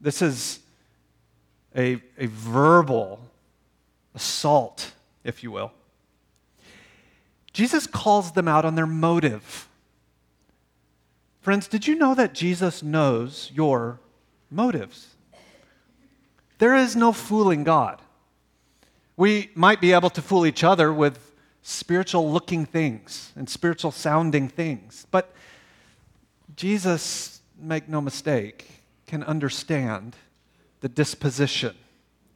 This 0.00 0.22
is 0.22 0.60
a, 1.76 2.00
a 2.18 2.26
verbal 2.26 3.20
assault, 4.14 4.92
if 5.24 5.42
you 5.42 5.50
will. 5.50 5.72
Jesus 7.52 7.86
calls 7.86 8.32
them 8.32 8.48
out 8.48 8.64
on 8.64 8.74
their 8.74 8.86
motive. 8.86 9.68
Friends, 11.42 11.68
did 11.68 11.86
you 11.86 11.96
know 11.96 12.14
that 12.14 12.32
Jesus 12.32 12.82
knows 12.82 13.50
your 13.52 14.00
motives? 14.50 15.08
There 16.56 16.74
is 16.74 16.96
no 16.96 17.12
fooling 17.12 17.62
God. 17.62 18.00
We 19.18 19.50
might 19.54 19.82
be 19.82 19.92
able 19.92 20.10
to 20.10 20.22
fool 20.22 20.46
each 20.46 20.64
other 20.64 20.90
with 20.90 21.31
spiritual 21.62 22.30
looking 22.30 22.66
things 22.66 23.32
and 23.36 23.48
spiritual 23.48 23.92
sounding 23.92 24.48
things. 24.48 25.06
But 25.10 25.32
Jesus, 26.56 27.40
make 27.58 27.88
no 27.88 28.00
mistake, 28.00 28.68
can 29.06 29.22
understand 29.22 30.16
the 30.80 30.88
disposition 30.88 31.74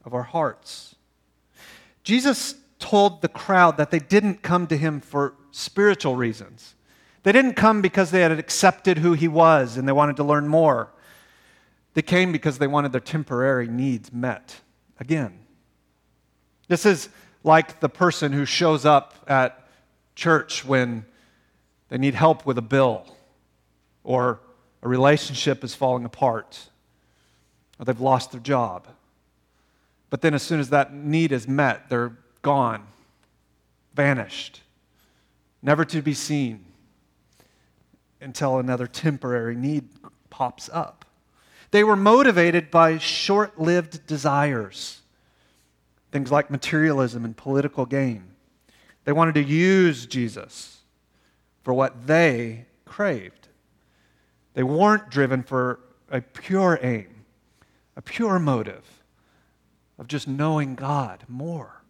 of 0.04 0.14
our 0.14 0.22
hearts. 0.22 0.94
Jesus 2.04 2.54
told 2.78 3.20
the 3.20 3.28
crowd 3.28 3.76
that 3.76 3.90
they 3.90 3.98
didn't 3.98 4.42
come 4.42 4.66
to 4.68 4.76
him 4.76 5.00
for 5.00 5.34
spiritual 5.50 6.14
reasons. 6.14 6.74
They 7.24 7.32
didn't 7.32 7.54
come 7.54 7.82
because 7.82 8.12
they 8.12 8.20
had 8.20 8.30
accepted 8.30 8.98
who 8.98 9.14
he 9.14 9.26
was 9.26 9.76
and 9.76 9.88
they 9.88 9.92
wanted 9.92 10.16
to 10.16 10.24
learn 10.24 10.46
more. 10.46 10.92
They 11.94 12.02
came 12.02 12.30
because 12.30 12.58
they 12.58 12.66
wanted 12.66 12.92
their 12.92 13.00
temporary 13.00 13.66
needs 13.66 14.12
met 14.12 14.60
again. 15.00 15.40
This 16.68 16.86
is 16.86 17.08
like 17.46 17.78
the 17.78 17.88
person 17.88 18.32
who 18.32 18.44
shows 18.44 18.84
up 18.84 19.14
at 19.28 19.68
church 20.16 20.64
when 20.64 21.06
they 21.88 21.96
need 21.96 22.14
help 22.14 22.44
with 22.44 22.58
a 22.58 22.62
bill 22.62 23.06
or 24.02 24.40
a 24.82 24.88
relationship 24.88 25.62
is 25.62 25.72
falling 25.72 26.04
apart 26.04 26.68
or 27.78 27.84
they've 27.84 28.00
lost 28.00 28.32
their 28.32 28.40
job. 28.40 28.88
But 30.10 30.22
then, 30.22 30.34
as 30.34 30.42
soon 30.42 30.60
as 30.60 30.70
that 30.70 30.92
need 30.92 31.30
is 31.32 31.46
met, 31.46 31.88
they're 31.88 32.16
gone, 32.42 32.86
vanished, 33.94 34.62
never 35.62 35.84
to 35.84 36.02
be 36.02 36.14
seen 36.14 36.64
until 38.20 38.58
another 38.58 38.86
temporary 38.86 39.54
need 39.54 39.88
pops 40.30 40.68
up. 40.72 41.04
They 41.70 41.84
were 41.84 41.96
motivated 41.96 42.70
by 42.70 42.98
short 42.98 43.60
lived 43.60 44.06
desires 44.06 45.02
things 46.16 46.32
like 46.32 46.50
materialism 46.50 47.26
and 47.26 47.36
political 47.36 47.84
gain. 47.84 48.24
They 49.04 49.12
wanted 49.12 49.34
to 49.34 49.42
use 49.42 50.06
Jesus 50.06 50.78
for 51.62 51.74
what 51.74 52.06
they 52.06 52.64
craved. 52.86 53.48
They 54.54 54.62
weren't 54.62 55.10
driven 55.10 55.42
for 55.42 55.78
a 56.10 56.22
pure 56.22 56.78
aim, 56.82 57.26
a 57.96 58.00
pure 58.00 58.38
motive 58.38 58.82
of 59.98 60.08
just 60.08 60.26
knowing 60.26 60.74
God 60.74 61.24
more, 61.28 61.82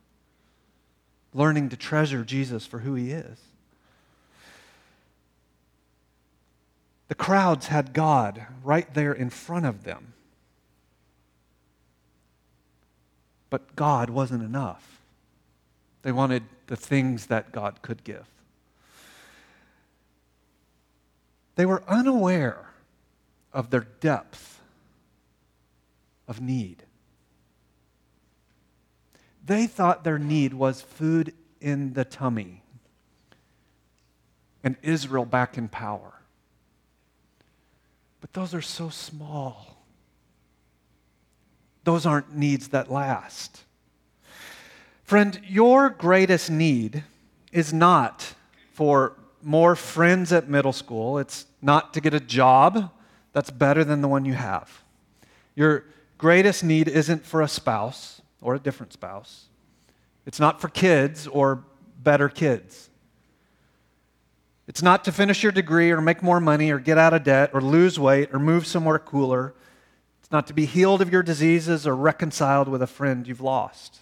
learning 1.32 1.68
to 1.68 1.76
treasure 1.76 2.24
Jesus 2.24 2.66
for 2.66 2.80
who 2.80 2.96
he 2.96 3.12
is. 3.12 3.38
The 7.06 7.14
crowds 7.14 7.68
had 7.68 7.92
God 7.92 8.44
right 8.64 8.92
there 8.92 9.12
in 9.12 9.30
front 9.30 9.66
of 9.66 9.84
them. 9.84 10.14
But 13.50 13.76
God 13.76 14.10
wasn't 14.10 14.42
enough. 14.42 15.00
They 16.02 16.12
wanted 16.12 16.44
the 16.66 16.76
things 16.76 17.26
that 17.26 17.52
God 17.52 17.82
could 17.82 18.04
give. 18.04 18.26
They 21.56 21.66
were 21.66 21.82
unaware 21.88 22.70
of 23.52 23.70
their 23.70 23.86
depth 24.00 24.60
of 26.28 26.40
need. 26.40 26.82
They 29.44 29.66
thought 29.66 30.04
their 30.04 30.18
need 30.18 30.54
was 30.54 30.82
food 30.82 31.32
in 31.60 31.94
the 31.94 32.04
tummy 32.04 32.62
and 34.62 34.76
Israel 34.82 35.24
back 35.24 35.56
in 35.56 35.68
power. 35.68 36.14
But 38.20 38.32
those 38.32 38.52
are 38.54 38.62
so 38.62 38.88
small 38.88 39.75
those 41.86 42.04
aren't 42.04 42.34
needs 42.34 42.68
that 42.68 42.90
last. 42.90 43.62
Friend, 45.04 45.40
your 45.46 45.88
greatest 45.88 46.50
need 46.50 47.04
is 47.52 47.72
not 47.72 48.34
for 48.72 49.16
more 49.40 49.76
friends 49.76 50.32
at 50.32 50.48
middle 50.48 50.72
school. 50.72 51.18
It's 51.18 51.46
not 51.62 51.94
to 51.94 52.00
get 52.00 52.12
a 52.12 52.18
job 52.18 52.90
that's 53.32 53.50
better 53.50 53.84
than 53.84 54.00
the 54.00 54.08
one 54.08 54.24
you 54.24 54.32
have. 54.32 54.82
Your 55.54 55.84
greatest 56.18 56.64
need 56.64 56.88
isn't 56.88 57.24
for 57.24 57.40
a 57.40 57.46
spouse 57.46 58.20
or 58.42 58.56
a 58.56 58.58
different 58.58 58.92
spouse. 58.92 59.46
It's 60.26 60.40
not 60.40 60.60
for 60.60 60.68
kids 60.68 61.28
or 61.28 61.62
better 62.02 62.28
kids. 62.28 62.90
It's 64.66 64.82
not 64.82 65.04
to 65.04 65.12
finish 65.12 65.44
your 65.44 65.52
degree 65.52 65.92
or 65.92 66.00
make 66.00 66.20
more 66.20 66.40
money 66.40 66.72
or 66.72 66.80
get 66.80 66.98
out 66.98 67.14
of 67.14 67.22
debt 67.22 67.50
or 67.54 67.60
lose 67.60 67.96
weight 67.96 68.30
or 68.32 68.40
move 68.40 68.66
somewhere 68.66 68.98
cooler 68.98 69.54
it's 70.26 70.32
not 70.32 70.48
to 70.48 70.54
be 70.54 70.66
healed 70.66 71.00
of 71.02 71.12
your 71.12 71.22
diseases 71.22 71.86
or 71.86 71.94
reconciled 71.94 72.66
with 72.66 72.82
a 72.82 72.86
friend 72.88 73.28
you've 73.28 73.40
lost. 73.40 74.00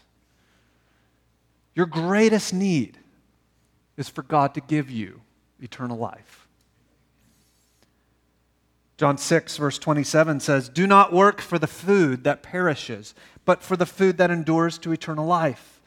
Your 1.74 1.84
greatest 1.84 2.54
need 2.54 2.96
is 3.98 4.08
for 4.08 4.22
God 4.22 4.54
to 4.54 4.62
give 4.62 4.88
you 4.88 5.20
eternal 5.60 5.98
life. 5.98 6.48
John 8.96 9.18
6, 9.18 9.58
verse 9.58 9.78
27 9.78 10.40
says, 10.40 10.70
Do 10.70 10.86
not 10.86 11.12
work 11.12 11.42
for 11.42 11.58
the 11.58 11.66
food 11.66 12.24
that 12.24 12.42
perishes, 12.42 13.14
but 13.44 13.62
for 13.62 13.76
the 13.76 13.84
food 13.84 14.16
that 14.16 14.30
endures 14.30 14.78
to 14.78 14.92
eternal 14.92 15.26
life, 15.26 15.82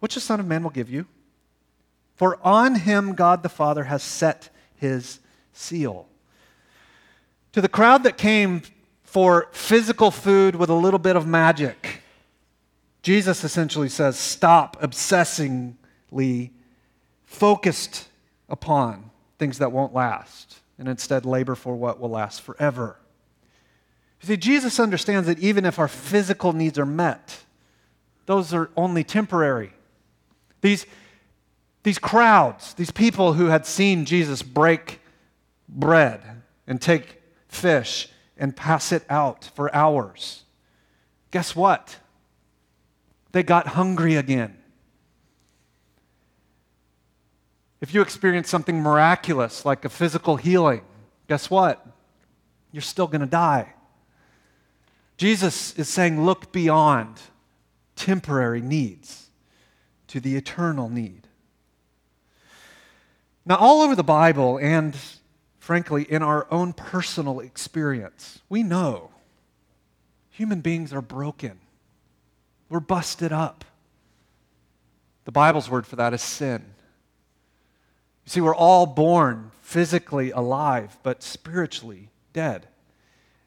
which 0.00 0.14
the 0.14 0.20
Son 0.22 0.40
of 0.40 0.46
Man 0.46 0.62
will 0.62 0.70
give 0.70 0.88
you. 0.88 1.04
For 2.16 2.38
on 2.42 2.76
him 2.76 3.12
God 3.12 3.42
the 3.42 3.50
Father 3.50 3.84
has 3.84 4.02
set 4.02 4.48
his 4.76 5.20
seal. 5.52 6.06
To 7.52 7.60
the 7.60 7.68
crowd 7.68 8.02
that 8.04 8.16
came 8.16 8.62
for 9.18 9.48
physical 9.50 10.12
food 10.12 10.54
with 10.54 10.70
a 10.70 10.74
little 10.74 11.00
bit 11.00 11.16
of 11.16 11.26
magic. 11.26 12.02
Jesus 13.02 13.42
essentially 13.42 13.88
says, 13.88 14.16
stop 14.16 14.76
obsessingly 14.80 16.52
focused 17.24 18.06
upon 18.48 19.10
things 19.36 19.58
that 19.58 19.72
won't 19.72 19.92
last, 19.92 20.60
and 20.78 20.86
instead 20.86 21.26
labor 21.26 21.56
for 21.56 21.74
what 21.74 21.98
will 21.98 22.10
last 22.10 22.42
forever. 22.42 22.96
You 24.22 24.28
see, 24.28 24.36
Jesus 24.36 24.78
understands 24.78 25.26
that 25.26 25.40
even 25.40 25.66
if 25.66 25.80
our 25.80 25.88
physical 25.88 26.52
needs 26.52 26.78
are 26.78 26.86
met, 26.86 27.38
those 28.26 28.54
are 28.54 28.70
only 28.76 29.02
temporary. 29.02 29.72
These, 30.60 30.86
these 31.82 31.98
crowds, 31.98 32.72
these 32.74 32.92
people 32.92 33.32
who 33.32 33.46
had 33.46 33.66
seen 33.66 34.04
Jesus 34.04 34.44
break 34.44 35.00
bread 35.68 36.22
and 36.68 36.80
take 36.80 37.20
fish 37.48 38.10
and 38.38 38.56
pass 38.56 38.92
it 38.92 39.04
out 39.10 39.50
for 39.54 39.74
hours, 39.74 40.44
guess 41.30 41.56
what? 41.56 41.96
They 43.32 43.42
got 43.42 43.68
hungry 43.68 44.16
again. 44.16 44.56
If 47.80 47.94
you 47.94 48.02
experience 48.02 48.48
something 48.48 48.80
miraculous 48.80 49.64
like 49.64 49.84
a 49.84 49.88
physical 49.88 50.36
healing, 50.36 50.82
guess 51.28 51.50
what? 51.50 51.86
You're 52.72 52.82
still 52.82 53.06
going 53.06 53.20
to 53.20 53.26
die. 53.26 53.74
Jesus 55.16 55.76
is 55.78 55.88
saying, 55.88 56.24
look 56.24 56.52
beyond 56.52 57.20
temporary 57.96 58.60
needs 58.60 59.30
to 60.08 60.20
the 60.20 60.36
eternal 60.36 60.88
need. 60.88 61.26
Now, 63.44 63.56
all 63.56 63.82
over 63.82 63.96
the 63.96 64.04
Bible 64.04 64.58
and 64.58 64.96
frankly 65.68 66.06
in 66.08 66.22
our 66.22 66.46
own 66.50 66.72
personal 66.72 67.40
experience, 67.40 68.40
we 68.48 68.62
know 68.62 69.10
human 70.30 70.62
beings 70.62 70.94
are 70.94 71.02
broken. 71.02 71.60
We're 72.70 72.80
busted 72.80 73.34
up. 73.34 73.66
The 75.26 75.30
Bible's 75.30 75.68
word 75.68 75.86
for 75.86 75.96
that 75.96 76.14
is 76.14 76.22
sin. 76.22 76.64
You 78.24 78.30
see, 78.30 78.40
we're 78.40 78.54
all 78.54 78.86
born 78.86 79.50
physically 79.60 80.30
alive, 80.30 80.96
but 81.02 81.22
spiritually 81.22 82.08
dead. 82.32 82.66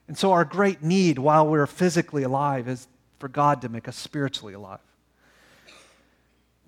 And 0.08 0.16
so, 0.16 0.32
our 0.32 0.46
great 0.46 0.84
need 0.84 1.18
while 1.18 1.48
we're 1.48 1.66
physically 1.66 2.22
alive 2.22 2.68
is 2.68 2.88
for 3.18 3.30
God 3.30 3.64
to 3.64 3.70
make 3.70 3.88
us 3.88 3.98
spiritually 3.98 4.54
alive. 4.54 4.78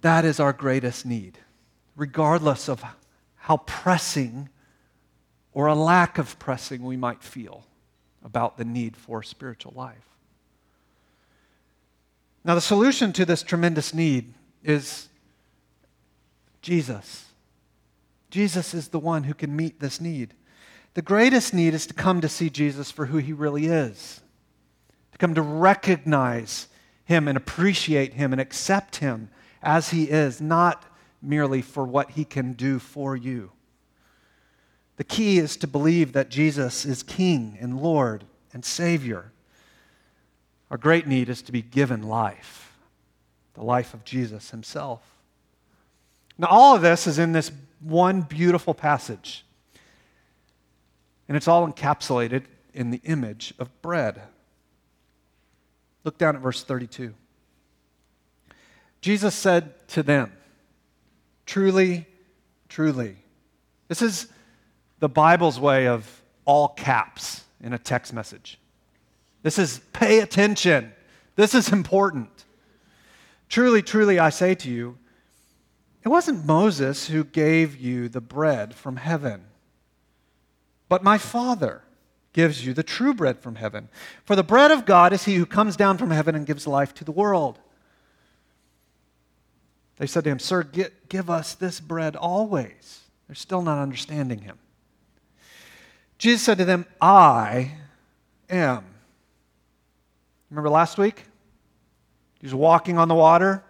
That 0.02 0.26
is 0.26 0.40
our 0.40 0.52
greatest 0.52 1.06
need, 1.06 1.38
regardless 1.96 2.68
of 2.68 2.84
how 3.36 3.58
pressing 3.58 4.50
or 5.54 5.68
a 5.68 5.76
lack 5.76 6.18
of 6.18 6.38
pressing 6.40 6.84
we 6.84 6.98
might 6.98 7.24
feel 7.24 7.66
about 8.24 8.58
the 8.58 8.66
need 8.66 8.96
for 8.96 9.22
spiritual 9.22 9.74
life. 9.76 10.08
Now, 12.46 12.56
the 12.56 12.62
solution 12.62 13.14
to 13.14 13.26
this 13.26 13.44
tremendous 13.44 13.94
need 13.94 14.34
is 14.64 15.08
Jesus. 16.62 17.26
Jesus 18.30 18.74
is 18.74 18.90
the 18.90 19.00
one 19.00 19.24
who 19.24 19.34
can 19.34 19.56
meet 19.56 19.80
this 19.80 20.02
need. 20.02 20.34
The 20.94 21.02
greatest 21.02 21.54
need 21.54 21.74
is 21.74 21.88
to 21.88 21.94
come 21.94 22.22
to 22.22 22.30
see 22.30 22.50
Jesus 22.50 22.92
for 22.92 23.06
who 23.06 23.18
he 23.18 23.34
really 23.34 23.68
is, 23.68 24.22
to 25.12 25.18
come 25.18 25.36
to 25.36 25.42
recognize 25.42 26.68
him 27.06 27.28
and 27.28 27.38
appreciate 27.38 28.14
him 28.14 28.32
and 28.32 28.42
accept 28.42 28.98
him 28.98 29.30
as 29.62 29.90
he 29.90 30.06
is, 30.06 30.42
not 30.42 30.86
merely 31.22 31.62
for 31.62 31.86
what 31.86 32.12
he 32.12 32.26
can 32.26 32.54
do 32.54 32.80
for 32.80 33.16
you. 33.16 33.52
The 34.98 35.04
key 35.04 35.40
is 35.40 35.58
to 35.58 35.68
believe 35.68 36.14
that 36.14 36.30
Jesus 36.30 36.86
is 36.86 37.02
King 37.04 37.58
and 37.60 37.82
Lord 37.82 38.26
and 38.54 38.64
Savior. 38.64 39.32
Our 40.70 40.78
great 40.78 41.08
need 41.08 41.30
is 41.30 41.42
to 41.44 41.52
be 41.52 41.62
given 41.62 42.04
life, 42.04 42.78
the 43.54 43.64
life 43.64 43.94
of 43.94 44.04
Jesus 44.04 44.52
himself. 44.52 45.02
Now, 46.38 46.48
all 46.48 46.76
of 46.76 46.82
this 46.82 47.08
is 47.08 47.20
in 47.20 47.32
this 47.32 47.52
one 47.80 48.22
beautiful 48.22 48.74
passage. 48.74 49.46
And 51.28 51.38
it's 51.38 51.48
all 51.48 51.68
encapsulated 51.68 52.44
in 52.74 52.92
the 52.92 53.02
image 53.04 53.54
of 53.60 53.70
bread. 53.82 54.22
Look 56.04 56.18
down 56.18 56.36
at 56.36 56.42
verse 56.42 56.64
32. 56.64 57.14
Jesus 59.02 59.36
said 59.36 59.88
to 59.90 60.04
them, 60.04 60.32
Truly, 61.46 62.08
truly. 62.70 63.18
This 63.88 64.02
is 64.02 64.28
the 65.04 65.10
Bible's 65.10 65.60
way 65.60 65.86
of 65.86 66.24
all 66.46 66.70
caps 66.70 67.44
in 67.62 67.74
a 67.74 67.78
text 67.78 68.14
message. 68.14 68.58
This 69.42 69.60
is 69.60 69.82
pay 69.92 70.22
attention. 70.22 70.94
This 71.36 71.54
is 71.54 71.74
important. 71.74 72.46
Truly, 73.50 73.82
truly, 73.82 74.18
I 74.18 74.30
say 74.30 74.56
to 74.56 74.72
you, 74.72 74.98
it 76.06 76.08
wasn't 76.08 76.46
Moses 76.46 77.10
who 77.10 77.26
gave 77.26 77.76
you 77.76 78.08
the 78.08 78.22
bread 78.22 78.74
from 78.74 78.96
heaven, 78.96 79.44
but 80.88 81.04
my 81.04 81.18
Father 81.18 81.82
gives 82.32 82.66
you 82.66 82.74
the 82.74 82.82
true 82.82 83.14
bread 83.14 83.40
from 83.40 83.56
heaven. 83.56 83.90
For 84.24 84.38
the 84.38 84.42
bread 84.42 84.72
of 84.72 84.86
God 84.86 85.12
is 85.12 85.26
he 85.26 85.36
who 85.36 85.46
comes 85.46 85.76
down 85.76 85.98
from 85.98 86.12
heaven 86.12 86.34
and 86.34 86.48
gives 86.48 86.66
life 86.66 86.94
to 86.94 87.04
the 87.04 87.12
world. 87.12 87.60
They 89.98 90.08
said 90.08 90.24
to 90.24 90.30
him, 90.30 90.40
Sir, 90.40 90.64
get, 90.64 91.10
give 91.10 91.30
us 91.30 91.56
this 91.56 91.82
bread 91.82 92.16
always. 92.16 93.02
They're 93.28 93.36
still 93.36 93.64
not 93.64 93.82
understanding 93.82 94.40
him. 94.40 94.60
Jesus 96.24 96.42
said 96.42 96.60
to 96.60 96.64
them, 96.64 96.86
I 97.02 97.74
am. 98.50 98.86
Remember 100.50 100.70
last 100.70 100.98
week? 100.98 101.26
He's 102.40 102.54
walking 102.54 102.98
on 102.98 103.10
the 103.10 103.14
water, 103.14 103.62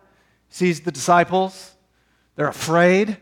sees 0.49 0.81
the 0.81 0.91
disciples. 0.91 1.73
They're 2.35 2.47
afraid. 2.47 3.17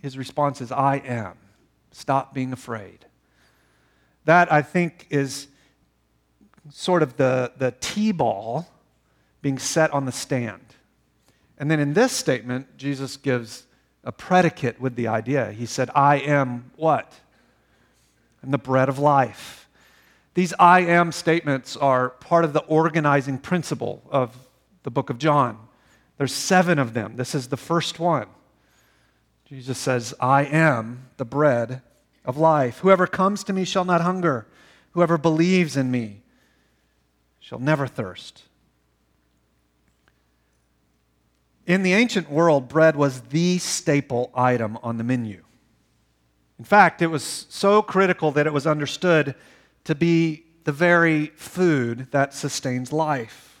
His 0.00 0.16
response 0.16 0.62
is, 0.62 0.72
I 0.72 0.96
am. 0.96 1.34
Stop 1.92 2.32
being 2.32 2.54
afraid. 2.54 3.04
That, 4.24 4.50
I 4.50 4.62
think, 4.62 5.06
is 5.10 5.48
sort 6.70 7.02
of 7.02 7.18
the, 7.18 7.52
the 7.58 7.74
T 7.80 8.12
ball 8.12 8.66
being 9.42 9.58
set 9.58 9.90
on 9.90 10.06
the 10.06 10.12
stand. 10.12 10.64
And 11.58 11.70
then 11.70 11.80
in 11.80 11.92
this 11.92 12.12
statement, 12.12 12.78
Jesus 12.78 13.18
gives 13.18 13.66
a 14.04 14.10
predicate 14.10 14.80
with 14.80 14.96
the 14.96 15.08
idea. 15.08 15.52
He 15.52 15.66
said, 15.66 15.90
I 15.94 16.16
am 16.16 16.70
what? 16.76 17.12
I'm 18.46 18.52
the 18.52 18.58
bread 18.58 18.88
of 18.88 19.00
life. 19.00 19.68
These 20.34 20.54
I 20.56 20.80
am 20.80 21.10
statements 21.10 21.76
are 21.76 22.10
part 22.10 22.44
of 22.44 22.52
the 22.52 22.60
organizing 22.60 23.38
principle 23.38 24.04
of 24.08 24.36
the 24.84 24.90
book 24.90 25.10
of 25.10 25.18
John. 25.18 25.58
There's 26.16 26.32
seven 26.32 26.78
of 26.78 26.94
them. 26.94 27.16
This 27.16 27.34
is 27.34 27.48
the 27.48 27.56
first 27.56 27.98
one. 27.98 28.28
Jesus 29.46 29.78
says, 29.78 30.14
I 30.20 30.44
am 30.44 31.08
the 31.16 31.24
bread 31.24 31.82
of 32.24 32.36
life. 32.36 32.78
Whoever 32.78 33.08
comes 33.08 33.42
to 33.44 33.52
me 33.52 33.64
shall 33.64 33.84
not 33.84 34.00
hunger. 34.00 34.46
Whoever 34.92 35.18
believes 35.18 35.76
in 35.76 35.90
me 35.90 36.22
shall 37.40 37.58
never 37.58 37.88
thirst. 37.88 38.44
In 41.66 41.82
the 41.82 41.94
ancient 41.94 42.30
world, 42.30 42.68
bread 42.68 42.94
was 42.94 43.22
the 43.22 43.58
staple 43.58 44.30
item 44.36 44.78
on 44.84 44.98
the 44.98 45.04
menu. 45.04 45.45
In 46.58 46.64
fact, 46.64 47.02
it 47.02 47.08
was 47.08 47.46
so 47.48 47.82
critical 47.82 48.30
that 48.32 48.46
it 48.46 48.52
was 48.52 48.66
understood 48.66 49.34
to 49.84 49.94
be 49.94 50.44
the 50.64 50.72
very 50.72 51.26
food 51.36 52.08
that 52.10 52.34
sustains 52.34 52.92
life. 52.92 53.60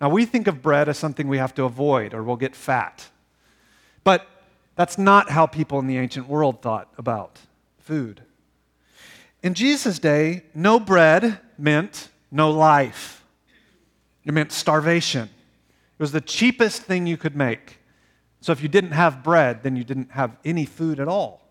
Now, 0.00 0.10
we 0.10 0.26
think 0.26 0.46
of 0.46 0.60
bread 0.60 0.88
as 0.88 0.98
something 0.98 1.28
we 1.28 1.38
have 1.38 1.54
to 1.54 1.64
avoid 1.64 2.12
or 2.12 2.22
we'll 2.22 2.36
get 2.36 2.54
fat. 2.54 3.08
But 4.04 4.26
that's 4.74 4.98
not 4.98 5.30
how 5.30 5.46
people 5.46 5.78
in 5.78 5.86
the 5.86 5.96
ancient 5.96 6.28
world 6.28 6.60
thought 6.60 6.92
about 6.98 7.38
food. 7.78 8.22
In 9.42 9.54
Jesus' 9.54 9.98
day, 9.98 10.42
no 10.54 10.78
bread 10.78 11.40
meant 11.56 12.08
no 12.30 12.50
life, 12.50 13.24
it 14.24 14.34
meant 14.34 14.52
starvation. 14.52 15.24
It 15.24 16.02
was 16.02 16.12
the 16.12 16.20
cheapest 16.20 16.82
thing 16.82 17.06
you 17.06 17.16
could 17.16 17.34
make. 17.36 17.78
So 18.40 18.52
if 18.52 18.62
you 18.62 18.68
didn't 18.68 18.92
have 18.92 19.22
bread, 19.22 19.62
then 19.62 19.76
you 19.76 19.84
didn't 19.84 20.12
have 20.12 20.36
any 20.44 20.66
food 20.66 21.00
at 21.00 21.08
all. 21.08 21.42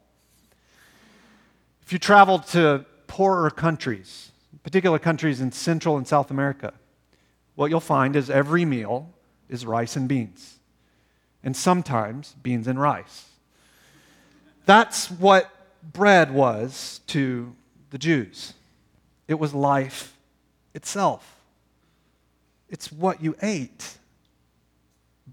If 1.83 1.93
you 1.93 1.99
traveled 1.99 2.47
to 2.47 2.85
poorer 3.07 3.49
countries, 3.49 4.31
particular 4.63 4.97
countries 4.97 5.41
in 5.41 5.51
Central 5.51 5.97
and 5.97 6.07
South 6.07 6.31
America, 6.31 6.73
what 7.55 7.69
you'll 7.69 7.79
find 7.79 8.15
is 8.15 8.29
every 8.29 8.65
meal 8.65 9.13
is 9.49 9.65
rice 9.65 9.95
and 9.95 10.07
beans, 10.07 10.57
and 11.43 11.55
sometimes 11.55 12.35
beans 12.41 12.67
and 12.67 12.79
rice. 12.79 13.29
That's 14.65 15.11
what 15.11 15.51
bread 15.93 16.31
was 16.31 17.01
to 17.07 17.55
the 17.91 17.97
Jews. 17.97 18.53
It 19.27 19.35
was 19.35 19.53
life 19.53 20.17
itself. 20.73 21.39
It's 22.69 22.91
what 22.91 23.21
you 23.21 23.35
ate. 23.41 23.97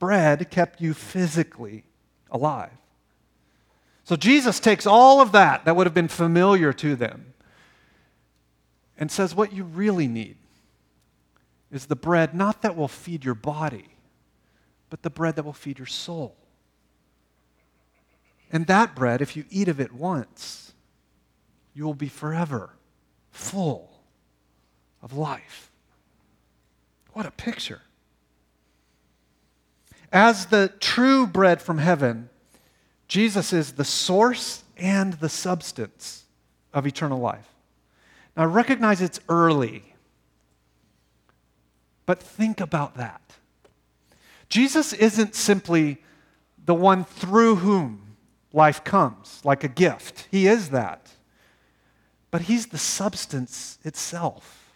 Bread 0.02 0.50
kept 0.50 0.80
you 0.80 0.94
physically 0.94 1.84
alive. 2.28 2.72
So 4.02 4.16
Jesus 4.16 4.58
takes 4.58 4.84
all 4.84 5.20
of 5.20 5.30
that 5.30 5.64
that 5.64 5.76
would 5.76 5.86
have 5.86 5.94
been 5.94 6.08
familiar 6.08 6.72
to 6.72 6.96
them 6.96 7.34
and 8.98 9.12
says 9.12 9.32
what 9.32 9.52
you 9.52 9.62
really 9.62 10.08
need 10.08 10.38
is 11.70 11.86
the 11.86 11.94
bread 11.94 12.34
not 12.34 12.62
that 12.62 12.74
will 12.74 12.88
feed 12.88 13.24
your 13.24 13.36
body, 13.36 13.90
but 14.90 15.02
the 15.02 15.08
bread 15.08 15.36
that 15.36 15.44
will 15.44 15.52
feed 15.52 15.78
your 15.78 15.86
soul. 15.86 16.34
And 18.50 18.66
that 18.66 18.96
bread, 18.96 19.22
if 19.22 19.36
you 19.36 19.44
eat 19.50 19.68
of 19.68 19.78
it 19.78 19.92
once, 19.92 20.72
you 21.74 21.84
will 21.84 21.94
be 21.94 22.08
forever 22.08 22.70
full 23.30 24.00
of 25.00 25.16
life. 25.16 25.70
What 27.12 27.24
a 27.24 27.30
picture. 27.30 27.82
As 30.12 30.46
the 30.46 30.70
true 30.78 31.26
bread 31.26 31.62
from 31.62 31.78
heaven, 31.78 32.28
Jesus 33.08 33.52
is 33.52 33.72
the 33.72 33.84
source 33.84 34.62
and 34.76 35.14
the 35.14 35.30
substance 35.30 36.24
of 36.74 36.86
eternal 36.86 37.18
life. 37.18 37.48
Now, 38.36 38.46
recognize 38.46 39.00
it's 39.00 39.20
early, 39.28 39.94
but 42.06 42.22
think 42.22 42.60
about 42.60 42.96
that. 42.96 43.20
Jesus 44.48 44.92
isn't 44.92 45.34
simply 45.34 45.98
the 46.64 46.74
one 46.74 47.04
through 47.04 47.56
whom 47.56 48.16
life 48.52 48.84
comes, 48.84 49.40
like 49.44 49.64
a 49.64 49.68
gift. 49.68 50.28
He 50.30 50.46
is 50.46 50.70
that. 50.70 51.10
But 52.30 52.42
He's 52.42 52.66
the 52.66 52.78
substance 52.78 53.78
itself. 53.82 54.74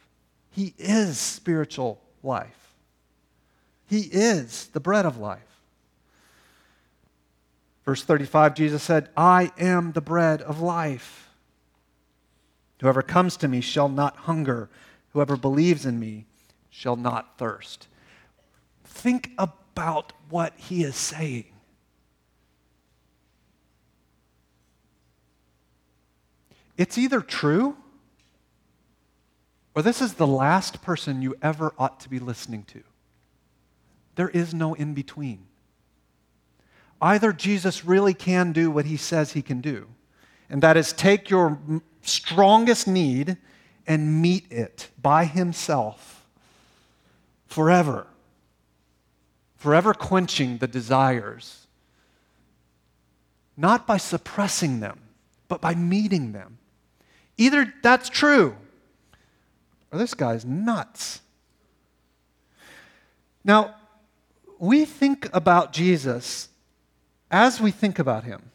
He 0.51 0.75
is 0.79 1.19
spiritual 1.19 2.01
life. 2.23 2.66
He 3.89 4.01
is 4.01 4.69
the 4.69 4.81
bread 4.81 5.07
of 5.07 5.19
life. 5.19 5.41
Verse 7.85 8.03
35, 8.03 8.55
Jesus 8.55 8.83
said, 8.83 9.09
I 9.17 9.53
am 9.59 9.93
the 9.93 10.01
bread 10.01 10.43
of 10.43 10.61
life. 10.61 11.31
Whoever 12.81 13.01
comes 13.01 13.37
to 13.39 13.49
me 13.49 13.61
shall 13.61 13.89
not 13.89 14.17
hunger. 14.17 14.69
Whoever 15.13 15.37
believes 15.37 15.87
in 15.87 16.01
me 16.01 16.27
shall 16.69 16.97
not 16.97 17.39
thirst. 17.39 17.87
Think 18.85 19.31
about 19.39 20.13
what 20.29 20.53
he 20.57 20.83
is 20.83 20.97
saying. 20.97 21.47
It's 26.77 26.99
either 26.99 27.21
true 27.21 27.77
or 29.77 29.83
this 29.83 30.01
is 30.01 30.15
the 30.15 30.27
last 30.27 30.83
person 30.83 31.21
you 31.21 31.37
ever 31.43 31.75
ought 31.79 32.01
to 32.01 32.09
be 32.09 32.19
listening 32.19 32.65
to. 32.65 32.83
There 34.17 34.29
is 34.31 34.53
no 34.53 34.75
in 34.75 34.93
between. 34.95 35.47
Either 37.01 37.33
Jesus 37.33 37.85
really 37.85 38.15
can 38.15 38.53
do 38.53 38.71
what 38.71 38.87
he 38.87 38.97
says 38.97 39.33
he 39.33 39.43
can 39.43 39.61
do, 39.61 39.87
and 40.51 40.63
that 40.63 40.77
is 40.77 40.93
take 40.93 41.31
your 41.31 41.59
strongest 42.03 42.89
need 42.89 43.37
and 43.87 44.21
meet 44.21 44.51
it 44.51 44.89
by 45.01 45.27
himself 45.27 46.27
forever, 47.47 48.07
forever 49.57 49.93
quenching 49.93 50.59
the 50.59 50.67
desires, 50.67 51.67
not 53.57 53.87
by 53.87 53.99
suppressing 53.99 54.81
them, 54.81 55.01
but 55.49 55.61
by 55.61 55.75
meeting 55.75 56.33
them. 56.33 56.59
Either 57.37 57.73
that's 57.83 58.09
true, 58.09 58.57
or 59.93 59.99
this 59.99 60.15
guy's 60.15 60.45
nuts. 60.45 61.21
Now, 63.45 63.77
we 64.59 64.85
think 64.85 65.29
about 65.33 65.73
Jesus 65.73 66.49
as 67.31 67.61
we 67.61 67.71
think 67.71 67.99
about 67.99 68.25
him 68.25 68.51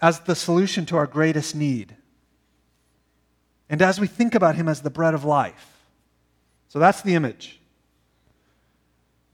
as 0.00 0.20
the 0.20 0.34
solution 0.34 0.86
to 0.86 0.96
our 0.96 1.06
greatest 1.06 1.54
need, 1.56 1.96
and 3.68 3.82
as 3.82 3.98
we 3.98 4.06
think 4.06 4.34
about 4.34 4.54
him 4.54 4.68
as 4.68 4.80
the 4.80 4.90
bread 4.90 5.12
of 5.12 5.24
life. 5.24 5.76
So 6.68 6.78
that's 6.78 7.02
the 7.02 7.14
image. 7.14 7.60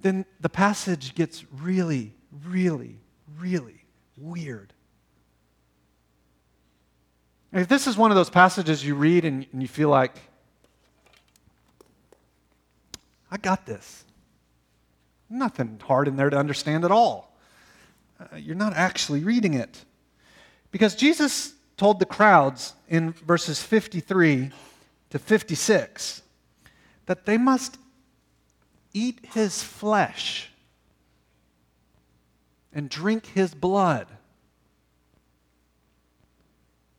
Then 0.00 0.24
the 0.40 0.48
passage 0.48 1.14
gets 1.14 1.44
really, 1.52 2.14
really, 2.44 3.00
really 3.38 3.84
weird. 4.16 4.72
If 7.52 7.68
this 7.68 7.86
is 7.86 7.96
one 7.96 8.10
of 8.10 8.16
those 8.16 8.30
passages 8.30 8.84
you 8.84 8.94
read 8.94 9.24
and, 9.24 9.46
you 9.52 9.68
feel 9.68 9.88
like, 9.88 10.16
I 13.30 13.36
got 13.36 13.66
this. 13.66 14.04
Nothing 15.28 15.80
hard 15.82 16.08
in 16.08 16.16
there 16.16 16.30
to 16.30 16.36
understand 16.36 16.84
at 16.84 16.90
all. 16.90 17.36
Uh, 18.20 18.36
you're 18.36 18.54
not 18.54 18.74
actually 18.74 19.24
reading 19.24 19.54
it. 19.54 19.84
Because 20.70 20.94
Jesus 20.94 21.54
told 21.76 21.98
the 21.98 22.06
crowds 22.06 22.74
in 22.88 23.12
verses 23.12 23.62
53 23.62 24.50
to 25.10 25.18
56 25.18 26.22
that 27.06 27.26
they 27.26 27.38
must 27.38 27.78
eat 28.92 29.20
his 29.32 29.62
flesh 29.62 30.50
and 32.72 32.88
drink 32.88 33.26
his 33.26 33.54
blood, 33.54 34.08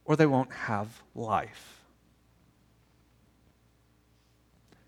or 0.05 0.15
they 0.15 0.25
won't 0.25 0.51
have 0.51 1.01
life. 1.13 1.81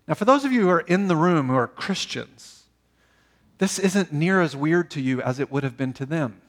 Now, 0.06 0.14
for 0.14 0.24
those 0.24 0.46
of 0.46 0.52
you 0.52 0.62
who 0.62 0.68
are 0.70 0.80
in 0.80 1.08
the 1.08 1.16
room 1.16 1.48
who 1.48 1.54
are 1.54 1.66
Christians, 1.66 2.57
this 3.58 3.78
isn't 3.78 4.12
near 4.12 4.40
as 4.40 4.56
weird 4.56 4.90
to 4.92 5.00
you 5.00 5.20
as 5.20 5.38
it 5.38 5.50
would 5.50 5.64
have 5.64 5.76
been 5.76 5.92
to 5.94 6.06
them. 6.06 6.40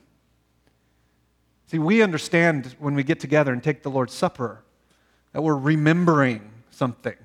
See, 1.68 1.80
we 1.80 2.02
understand 2.02 2.76
when 2.80 2.96
we 2.96 3.04
get 3.04 3.20
together 3.20 3.54
and 3.54 3.64
take 3.64 3.84
the 3.84 3.92
Lord's 3.92 4.14
Supper 4.14 4.64
that 5.34 5.42
we're 5.42 5.56
remembering 5.56 6.50
something. 6.72 7.16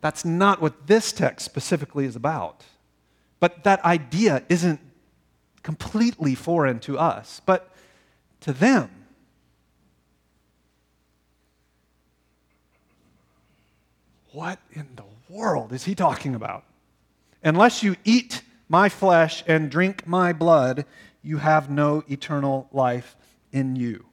That's 0.00 0.24
not 0.24 0.60
what 0.60 0.86
this 0.86 1.12
text 1.12 1.44
specifically 1.44 2.04
is 2.04 2.16
about. 2.16 2.64
But 3.38 3.64
that 3.64 3.84
idea 3.84 4.42
isn't 4.48 4.80
completely 5.62 6.34
foreign 6.34 6.80
to 6.80 6.98
us, 6.98 7.40
but 7.44 7.70
to 8.40 8.52
them. 8.52 8.90
What 14.32 14.58
in 14.72 14.88
the 14.96 15.04
world 15.28 15.72
is 15.72 15.84
he 15.84 15.94
talking 15.94 16.34
about? 16.34 16.64
Unless 17.42 17.82
you 17.82 17.96
eat 18.04 18.42
my 18.68 18.88
flesh 18.88 19.44
and 19.46 19.70
drink 19.70 20.06
my 20.06 20.32
blood, 20.32 20.84
you 21.22 21.38
have 21.38 21.70
no 21.70 22.02
eternal 22.08 22.68
life 22.72 23.16
in 23.52 23.76
you. 23.76 24.04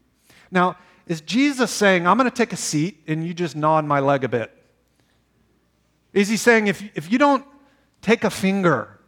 Now, 0.51 0.77
is 1.07 1.21
Jesus 1.21 1.71
saying, 1.71 2.07
I'm 2.07 2.17
going 2.17 2.29
to 2.29 2.35
take 2.35 2.53
a 2.53 2.57
seat 2.57 3.03
and 3.07 3.25
you 3.25 3.33
just 3.33 3.55
gnaw 3.55 3.75
on 3.75 3.87
my 3.87 3.99
leg 3.99 4.23
a 4.23 4.29
bit? 4.29 4.51
Is 6.13 6.29
he 6.29 6.37
saying, 6.37 6.67
if, 6.67 6.83
if 6.95 7.11
you 7.11 7.17
don't 7.17 7.45
take 8.01 8.23
a 8.23 8.29
finger 8.29 8.99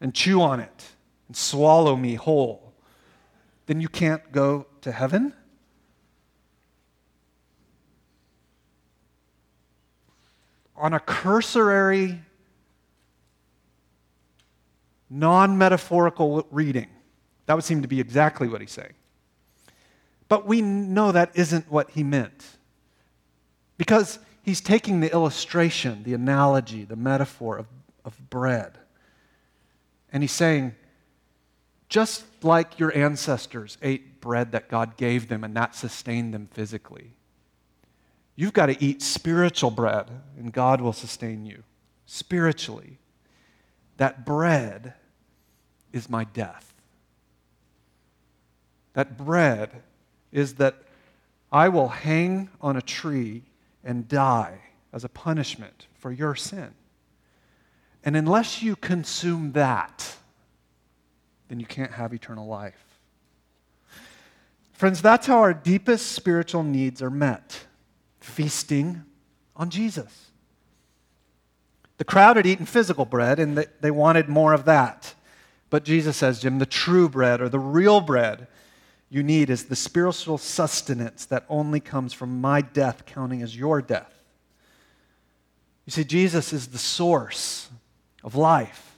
and 0.00 0.12
chew 0.12 0.42
on 0.42 0.60
it 0.60 0.84
and 1.28 1.36
swallow 1.36 1.96
me 1.96 2.14
whole, 2.14 2.74
then 3.66 3.80
you 3.80 3.88
can't 3.88 4.32
go 4.32 4.66
to 4.82 4.92
heaven? 4.92 5.32
on 10.76 10.92
a 10.92 11.00
cursory, 11.00 12.20
non 15.08 15.58
metaphorical 15.58 16.46
reading, 16.50 16.88
that 17.46 17.54
would 17.54 17.64
seem 17.64 17.82
to 17.82 17.88
be 17.88 18.00
exactly 18.00 18.48
what 18.48 18.60
he's 18.60 18.72
saying. 18.72 18.94
But 20.28 20.46
we 20.46 20.60
know 20.62 21.12
that 21.12 21.30
isn't 21.34 21.70
what 21.70 21.90
he 21.90 22.02
meant. 22.02 22.44
Because 23.78 24.18
he's 24.42 24.60
taking 24.60 25.00
the 25.00 25.12
illustration, 25.12 26.02
the 26.02 26.14
analogy, 26.14 26.84
the 26.84 26.96
metaphor 26.96 27.56
of, 27.56 27.66
of 28.04 28.30
bread. 28.30 28.78
And 30.12 30.22
he's 30.22 30.32
saying, 30.32 30.74
just 31.88 32.24
like 32.42 32.78
your 32.78 32.96
ancestors 32.96 33.78
ate 33.82 34.20
bread 34.20 34.52
that 34.52 34.68
God 34.68 34.96
gave 34.96 35.28
them 35.28 35.44
and 35.44 35.54
that 35.56 35.76
sustained 35.76 36.34
them 36.34 36.48
physically, 36.50 37.12
You've 38.36 38.52
got 38.52 38.66
to 38.66 38.84
eat 38.84 39.00
spiritual 39.00 39.70
bread, 39.70 40.10
and 40.38 40.52
God 40.52 40.82
will 40.82 40.92
sustain 40.92 41.46
you 41.46 41.62
spiritually. 42.04 42.98
That 43.96 44.24
bread 44.26 44.94
is 45.92 46.10
my 46.10 46.24
death. 46.24 46.74
That 48.92 49.16
bread 49.16 49.82
is 50.32 50.54
that 50.54 50.82
I 51.52 51.68
will 51.68 51.88
hang 51.88 52.50
on 52.60 52.76
a 52.76 52.82
tree 52.82 53.44
and 53.84 54.08
die 54.08 54.58
as 54.92 55.04
a 55.04 55.08
punishment 55.08 55.86
for 55.94 56.10
your 56.10 56.34
sin. 56.34 56.74
And 58.04 58.16
unless 58.16 58.62
you 58.62 58.76
consume 58.76 59.52
that, 59.52 60.16
then 61.48 61.60
you 61.60 61.66
can't 61.66 61.92
have 61.92 62.12
eternal 62.12 62.46
life. 62.46 62.82
Friends, 64.72 65.00
that's 65.00 65.26
how 65.26 65.38
our 65.38 65.54
deepest 65.54 66.12
spiritual 66.12 66.62
needs 66.62 67.00
are 67.00 67.10
met 67.10 67.66
feasting 68.20 69.04
on 69.54 69.70
Jesus. 69.70 70.30
The 71.98 72.04
crowd 72.04 72.36
had 72.36 72.46
eaten 72.46 72.66
physical 72.66 73.04
bread 73.04 73.38
and 73.38 73.66
they 73.80 73.90
wanted 73.90 74.28
more 74.28 74.52
of 74.52 74.64
that. 74.66 75.14
But 75.70 75.84
Jesus 75.84 76.16
says, 76.16 76.40
Jim, 76.40 76.58
the 76.58 76.66
true 76.66 77.08
bread 77.08 77.40
or 77.40 77.48
the 77.48 77.58
real 77.58 78.00
bread 78.00 78.46
you 79.08 79.22
need 79.22 79.50
is 79.50 79.64
the 79.64 79.76
spiritual 79.76 80.38
sustenance 80.38 81.26
that 81.26 81.44
only 81.48 81.80
comes 81.80 82.12
from 82.12 82.40
my 82.40 82.60
death, 82.60 83.06
counting 83.06 83.42
as 83.42 83.56
your 83.56 83.80
death. 83.80 84.12
You 85.84 85.92
see, 85.92 86.04
Jesus 86.04 86.52
is 86.52 86.68
the 86.68 86.78
source 86.78 87.68
of 88.24 88.34
life, 88.34 88.96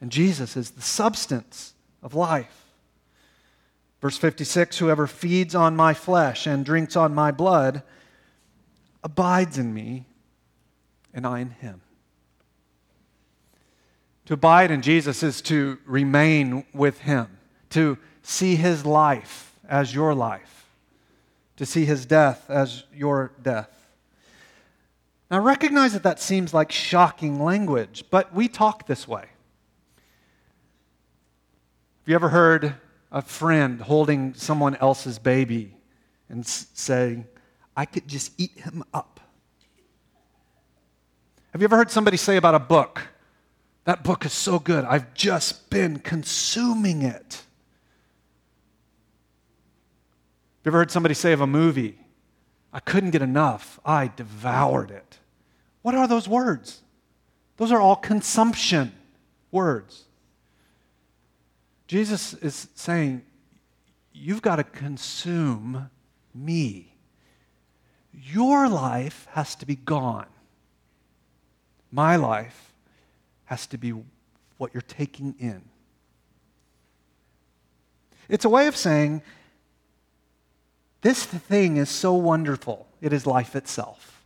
and 0.00 0.12
Jesus 0.12 0.56
is 0.56 0.70
the 0.70 0.82
substance 0.82 1.72
of 2.02 2.14
life. 2.14 2.66
Verse 4.02 4.18
56 4.18 4.78
Whoever 4.78 5.06
feeds 5.06 5.54
on 5.54 5.74
my 5.74 5.94
flesh 5.94 6.46
and 6.46 6.64
drinks 6.64 6.94
on 6.94 7.14
my 7.14 7.30
blood 7.30 7.82
abides 9.02 9.56
in 9.56 9.72
me, 9.72 10.04
and 11.14 11.26
I 11.26 11.40
in 11.40 11.50
him. 11.50 11.80
To 14.30 14.34
abide 14.34 14.70
in 14.70 14.80
Jesus 14.80 15.24
is 15.24 15.42
to 15.42 15.78
remain 15.84 16.64
with 16.72 17.00
him, 17.00 17.26
to 17.70 17.98
see 18.22 18.54
his 18.54 18.86
life 18.86 19.58
as 19.68 19.92
your 19.92 20.14
life, 20.14 20.68
to 21.56 21.66
see 21.66 21.84
his 21.84 22.06
death 22.06 22.48
as 22.48 22.84
your 22.94 23.32
death. 23.42 23.90
Now, 25.32 25.40
recognize 25.40 25.94
that 25.94 26.04
that 26.04 26.20
seems 26.20 26.54
like 26.54 26.70
shocking 26.70 27.42
language, 27.42 28.04
but 28.08 28.32
we 28.32 28.46
talk 28.46 28.86
this 28.86 29.08
way. 29.08 29.22
Have 29.22 29.28
you 32.06 32.14
ever 32.14 32.28
heard 32.28 32.76
a 33.10 33.22
friend 33.22 33.80
holding 33.80 34.34
someone 34.34 34.76
else's 34.76 35.18
baby 35.18 35.74
and 36.28 36.46
saying, 36.46 37.26
I 37.76 37.84
could 37.84 38.06
just 38.06 38.30
eat 38.38 38.60
him 38.60 38.84
up? 38.94 39.18
Have 41.50 41.60
you 41.60 41.64
ever 41.64 41.76
heard 41.76 41.90
somebody 41.90 42.16
say 42.16 42.36
about 42.36 42.54
a 42.54 42.60
book, 42.60 43.08
that 43.90 44.04
book 44.04 44.24
is 44.24 44.32
so 44.32 44.60
good, 44.60 44.84
I've 44.84 45.14
just 45.14 45.68
been 45.68 45.98
consuming 45.98 47.02
it? 47.02 47.42
You 50.62 50.68
ever 50.68 50.78
heard 50.78 50.92
somebody 50.92 51.12
say 51.12 51.32
of 51.32 51.40
a 51.40 51.46
movie, 51.48 51.98
I 52.72 52.78
couldn't 52.78 53.10
get 53.10 53.20
enough, 53.20 53.80
I 53.84 54.12
devoured 54.14 54.92
it? 54.92 55.18
What 55.82 55.96
are 55.96 56.06
those 56.06 56.28
words? 56.28 56.82
Those 57.56 57.72
are 57.72 57.80
all 57.80 57.96
consumption 57.96 58.92
words. 59.50 60.04
Jesus 61.88 62.34
is 62.34 62.68
saying, 62.76 63.22
You've 64.12 64.40
got 64.40 64.56
to 64.56 64.64
consume 64.64 65.90
me. 66.32 66.94
Your 68.12 68.68
life 68.68 69.26
has 69.32 69.56
to 69.56 69.66
be 69.66 69.74
gone. 69.74 70.26
My 71.90 72.14
life 72.14 72.69
has 73.50 73.66
to 73.66 73.76
be 73.76 73.92
what 74.56 74.72
you're 74.72 74.80
taking 74.80 75.34
in. 75.40 75.62
It's 78.28 78.44
a 78.44 78.48
way 78.48 78.68
of 78.68 78.76
saying, 78.76 79.22
this 81.02 81.24
thing 81.24 81.76
is 81.76 81.90
so 81.90 82.14
wonderful, 82.14 82.86
it 83.00 83.12
is 83.12 83.26
life 83.26 83.56
itself. 83.56 84.24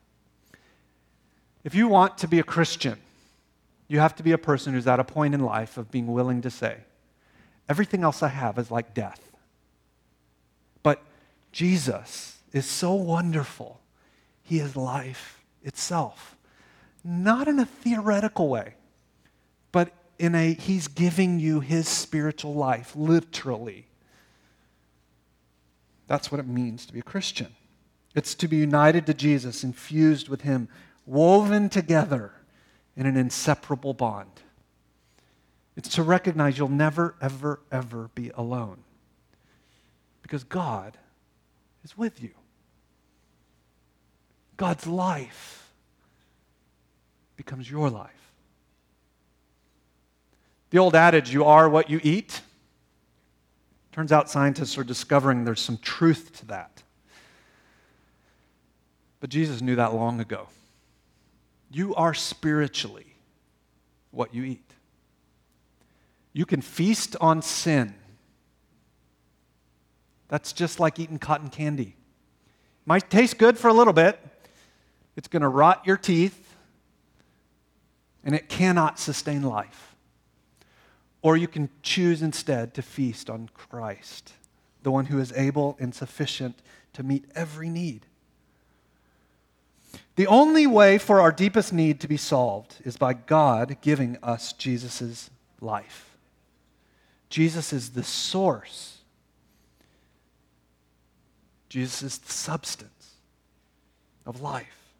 If 1.64 1.74
you 1.74 1.88
want 1.88 2.18
to 2.18 2.28
be 2.28 2.38
a 2.38 2.44
Christian, 2.44 2.98
you 3.88 3.98
have 3.98 4.14
to 4.16 4.22
be 4.22 4.32
a 4.32 4.38
person 4.38 4.74
who's 4.74 4.86
at 4.86 5.00
a 5.00 5.04
point 5.04 5.32
in 5.32 5.40
life 5.40 5.78
of 5.78 5.90
being 5.90 6.12
willing 6.12 6.42
to 6.42 6.50
say, 6.50 6.76
everything 7.66 8.04
else 8.04 8.22
I 8.22 8.28
have 8.28 8.58
is 8.58 8.70
like 8.70 8.92
death. 8.92 9.32
But 10.82 11.02
Jesus 11.50 12.38
is 12.52 12.66
so 12.66 12.92
wonderful, 12.92 13.80
He 14.42 14.58
is 14.58 14.76
life 14.76 15.42
itself 15.62 16.34
not 17.04 17.46
in 17.48 17.58
a 17.58 17.66
theoretical 17.66 18.48
way, 18.48 18.74
in 20.18 20.34
a 20.34 20.54
he's 20.54 20.88
giving 20.88 21.38
you 21.38 21.60
his 21.60 21.88
spiritual 21.88 22.54
life, 22.54 22.94
literally. 22.94 23.86
That's 26.06 26.30
what 26.30 26.38
it 26.38 26.46
means 26.46 26.86
to 26.86 26.92
be 26.92 27.00
a 27.00 27.04
Christian. 27.04 27.54
It's 28.14 28.34
to 28.36 28.48
be 28.48 28.56
united 28.56 29.06
to 29.06 29.14
Jesus, 29.14 29.64
infused 29.64 30.28
with 30.28 30.42
him, 30.42 30.68
woven 31.06 31.68
together 31.68 32.32
in 32.96 33.06
an 33.06 33.16
inseparable 33.16 33.94
bond. 33.94 34.30
It's 35.76 35.88
to 35.96 36.02
recognize 36.02 36.56
you'll 36.56 36.68
never, 36.68 37.16
ever, 37.20 37.60
ever 37.72 38.10
be 38.14 38.30
alone 38.30 38.84
because 40.22 40.44
God 40.44 40.96
is 41.82 41.98
with 41.98 42.22
you. 42.22 42.30
God's 44.56 44.86
life 44.86 45.72
becomes 47.36 47.68
your 47.68 47.90
life. 47.90 48.23
The 50.74 50.80
old 50.80 50.96
adage, 50.96 51.32
you 51.32 51.44
are 51.44 51.68
what 51.68 51.88
you 51.88 52.00
eat, 52.02 52.40
turns 53.92 54.10
out 54.10 54.28
scientists 54.28 54.76
are 54.76 54.82
discovering 54.82 55.44
there's 55.44 55.60
some 55.60 55.78
truth 55.78 56.36
to 56.40 56.46
that. 56.46 56.82
But 59.20 59.30
Jesus 59.30 59.60
knew 59.60 59.76
that 59.76 59.94
long 59.94 60.18
ago. 60.18 60.48
You 61.70 61.94
are 61.94 62.12
spiritually 62.12 63.06
what 64.10 64.34
you 64.34 64.42
eat. 64.42 64.68
You 66.32 66.44
can 66.44 66.60
feast 66.60 67.14
on 67.20 67.40
sin. 67.40 67.94
That's 70.26 70.52
just 70.52 70.80
like 70.80 70.98
eating 70.98 71.20
cotton 71.20 71.50
candy. 71.50 71.94
Might 72.84 73.08
taste 73.08 73.38
good 73.38 73.58
for 73.58 73.68
a 73.68 73.72
little 73.72 73.92
bit. 73.92 74.18
It's 75.14 75.28
going 75.28 75.42
to 75.42 75.48
rot 75.48 75.86
your 75.86 75.98
teeth 75.98 76.56
and 78.24 78.34
it 78.34 78.48
cannot 78.48 78.98
sustain 78.98 79.42
life. 79.42 79.93
Or 81.24 81.38
you 81.38 81.48
can 81.48 81.70
choose 81.82 82.20
instead 82.20 82.74
to 82.74 82.82
feast 82.82 83.30
on 83.30 83.48
Christ, 83.54 84.34
the 84.82 84.90
one 84.90 85.06
who 85.06 85.18
is 85.18 85.32
able 85.32 85.74
and 85.80 85.94
sufficient 85.94 86.58
to 86.92 87.02
meet 87.02 87.24
every 87.34 87.70
need. 87.70 88.04
The 90.16 90.26
only 90.26 90.66
way 90.66 90.98
for 90.98 91.22
our 91.22 91.32
deepest 91.32 91.72
need 91.72 91.98
to 92.00 92.08
be 92.08 92.18
solved 92.18 92.76
is 92.84 92.98
by 92.98 93.14
God 93.14 93.78
giving 93.80 94.18
us 94.22 94.52
Jesus' 94.52 95.30
life. 95.62 96.14
Jesus 97.30 97.72
is 97.72 97.90
the 97.92 98.04
source, 98.04 98.98
Jesus 101.70 102.02
is 102.02 102.18
the 102.18 102.32
substance 102.32 103.14
of 104.26 104.42
life. 104.42 104.92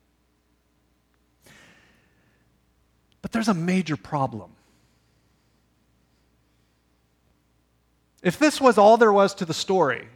But 3.20 3.32
there's 3.32 3.48
a 3.48 3.54
major 3.54 3.98
problem. 3.98 4.52
If 8.24 8.38
this 8.38 8.58
was 8.58 8.78
all 8.78 8.96
there 8.96 9.12
was 9.12 9.34
to 9.34 9.44
the 9.44 9.52
story, 9.52 10.08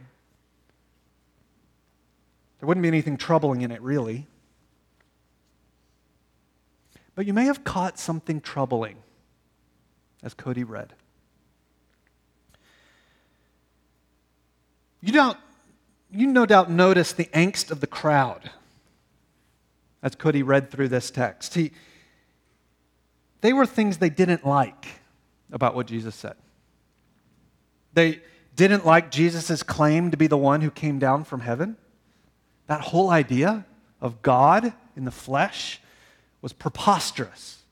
there 2.59 2.67
wouldn't 2.67 2.81
be 2.81 2.87
anything 2.87 3.17
troubling 3.17 3.61
in 3.61 3.71
it, 3.71 3.81
really. 3.83 4.25
But 7.13 7.27
you 7.27 7.33
may 7.33 7.45
have 7.45 7.63
caught 7.63 7.99
something 7.99 8.41
troubling 8.41 8.97
as 10.23 10.33
Cody 10.33 10.63
read. 10.63 10.93
You, 15.01 15.13
don't, 15.13 15.37
you 16.11 16.25
no 16.25 16.47
doubt 16.47 16.71
noticed 16.71 17.15
the 17.15 17.25
angst 17.25 17.69
of 17.69 17.79
the 17.79 17.87
crowd 17.87 18.49
as 20.01 20.15
Cody 20.15 20.41
read 20.41 20.71
through 20.71 20.87
this 20.87 21.11
text. 21.11 21.53
He, 21.53 21.71
they 23.41 23.53
were 23.53 23.67
things 23.67 23.99
they 23.99 24.09
didn't 24.09 24.47
like 24.47 24.87
about 25.51 25.75
what 25.75 25.85
Jesus 25.85 26.15
said. 26.15 26.35
They 27.93 28.21
didn't 28.55 28.85
like 28.85 29.11
Jesus' 29.11 29.63
claim 29.63 30.11
to 30.11 30.17
be 30.17 30.27
the 30.27 30.37
one 30.37 30.61
who 30.61 30.71
came 30.71 30.99
down 30.99 31.23
from 31.23 31.41
heaven. 31.41 31.77
That 32.67 32.81
whole 32.81 33.09
idea 33.09 33.65
of 34.01 34.21
God 34.21 34.73
in 34.95 35.05
the 35.05 35.11
flesh 35.11 35.81
was 36.41 36.53
preposterous. 36.53 37.63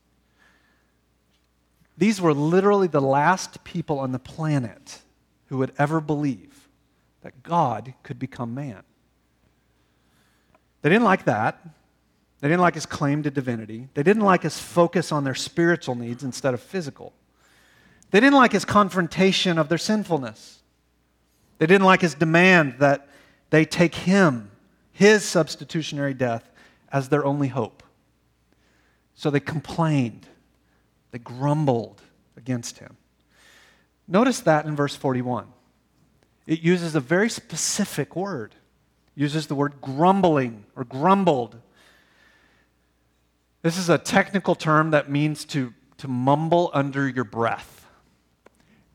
These 1.96 2.20
were 2.20 2.32
literally 2.32 2.88
the 2.88 3.00
last 3.00 3.64
people 3.64 3.98
on 3.98 4.12
the 4.12 4.18
planet 4.18 5.00
who 5.46 5.58
would 5.58 5.72
ever 5.78 6.00
believe 6.00 6.68
that 7.22 7.42
God 7.42 7.94
could 8.02 8.18
become 8.18 8.54
man. 8.54 8.82
They 10.82 10.88
didn't 10.88 11.04
like 11.04 11.24
that. 11.24 11.60
They 12.40 12.48
didn't 12.48 12.60
like 12.60 12.74
his 12.74 12.86
claim 12.86 13.24
to 13.24 13.30
divinity. 13.30 13.88
They 13.94 14.04
didn't 14.04 14.22
like 14.22 14.42
his 14.42 14.58
focus 14.58 15.10
on 15.10 15.24
their 15.24 15.34
spiritual 15.34 15.96
needs 15.96 16.22
instead 16.22 16.54
of 16.54 16.60
physical. 16.60 17.12
They 18.10 18.20
didn't 18.20 18.36
like 18.36 18.52
his 18.52 18.64
confrontation 18.64 19.58
of 19.58 19.68
their 19.68 19.78
sinfulness. 19.78 20.62
They 21.58 21.66
didn't 21.66 21.84
like 21.84 22.00
his 22.00 22.14
demand 22.14 22.76
that 22.78 23.08
they 23.50 23.64
take 23.64 23.94
him, 23.94 24.50
his 24.92 25.24
substitutionary 25.24 26.14
death, 26.14 26.50
as 26.90 27.08
their 27.08 27.24
only 27.24 27.48
hope. 27.48 27.82
So 29.14 29.30
they 29.30 29.40
complained, 29.40 30.26
they 31.10 31.18
grumbled 31.18 32.00
against 32.36 32.78
him. 32.78 32.96
Notice 34.06 34.40
that 34.40 34.64
in 34.64 34.76
verse 34.76 34.94
41. 34.94 35.46
It 36.46 36.60
uses 36.60 36.94
a 36.94 37.00
very 37.00 37.28
specific 37.28 38.16
word. 38.16 38.54
It 39.16 39.20
uses 39.20 39.48
the 39.48 39.54
word 39.54 39.80
grumbling 39.82 40.64
or 40.74 40.84
grumbled 40.84 41.60
this 43.62 43.76
is 43.76 43.88
a 43.88 43.98
technical 43.98 44.54
term 44.54 44.92
that 44.92 45.10
means 45.10 45.44
to, 45.46 45.74
to 45.98 46.08
mumble 46.08 46.70
under 46.72 47.08
your 47.08 47.24
breath. 47.24 47.77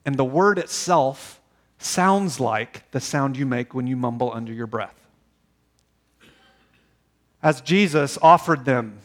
And 0.05 0.15
the 0.15 0.25
word 0.25 0.59
itself 0.59 1.41
sounds 1.77 2.39
like 2.39 2.89
the 2.91 2.99
sound 2.99 3.37
you 3.37 3.45
make 3.45 3.73
when 3.73 3.87
you 3.87 3.95
mumble 3.95 4.31
under 4.33 4.53
your 4.53 4.67
breath. 4.67 4.95
As 7.41 7.61
Jesus 7.61 8.17
offered 8.21 8.65
them 8.65 8.99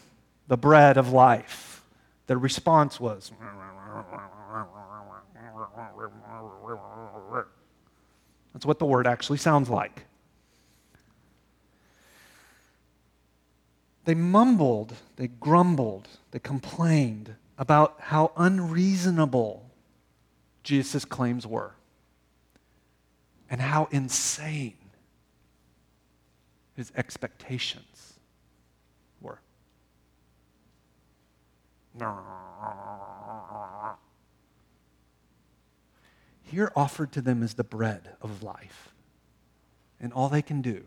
the 0.49 0.57
bread 0.57 0.97
of 0.97 1.13
life. 1.13 1.83
Their 2.27 2.37
response 2.37 2.99
was, 2.99 3.31
That's 8.53 8.65
what 8.65 8.79
the 8.79 8.85
word 8.85 9.07
actually 9.07 9.37
sounds 9.37 9.69
like. 9.69 10.05
They 14.05 14.15
mumbled, 14.15 14.95
they 15.17 15.27
grumbled, 15.27 16.07
they 16.31 16.39
complained 16.39 17.35
about 17.59 17.95
how 17.99 18.31
unreasonable 18.35 19.68
Jesus' 20.69 21.03
claims 21.03 21.47
were 21.47 21.73
and 23.49 23.59
how 23.59 23.87
insane 23.89 24.77
his 26.75 26.91
expectations 26.95 28.13
were. 29.19 29.39
Here 36.43 36.71
offered 36.75 37.13
to 37.13 37.21
them 37.21 37.41
is 37.41 37.55
the 37.55 37.63
bread 37.63 38.11
of 38.21 38.43
life, 38.43 38.89
and 39.99 40.13
all 40.13 40.29
they 40.29 40.43
can 40.43 40.61
do. 40.61 40.83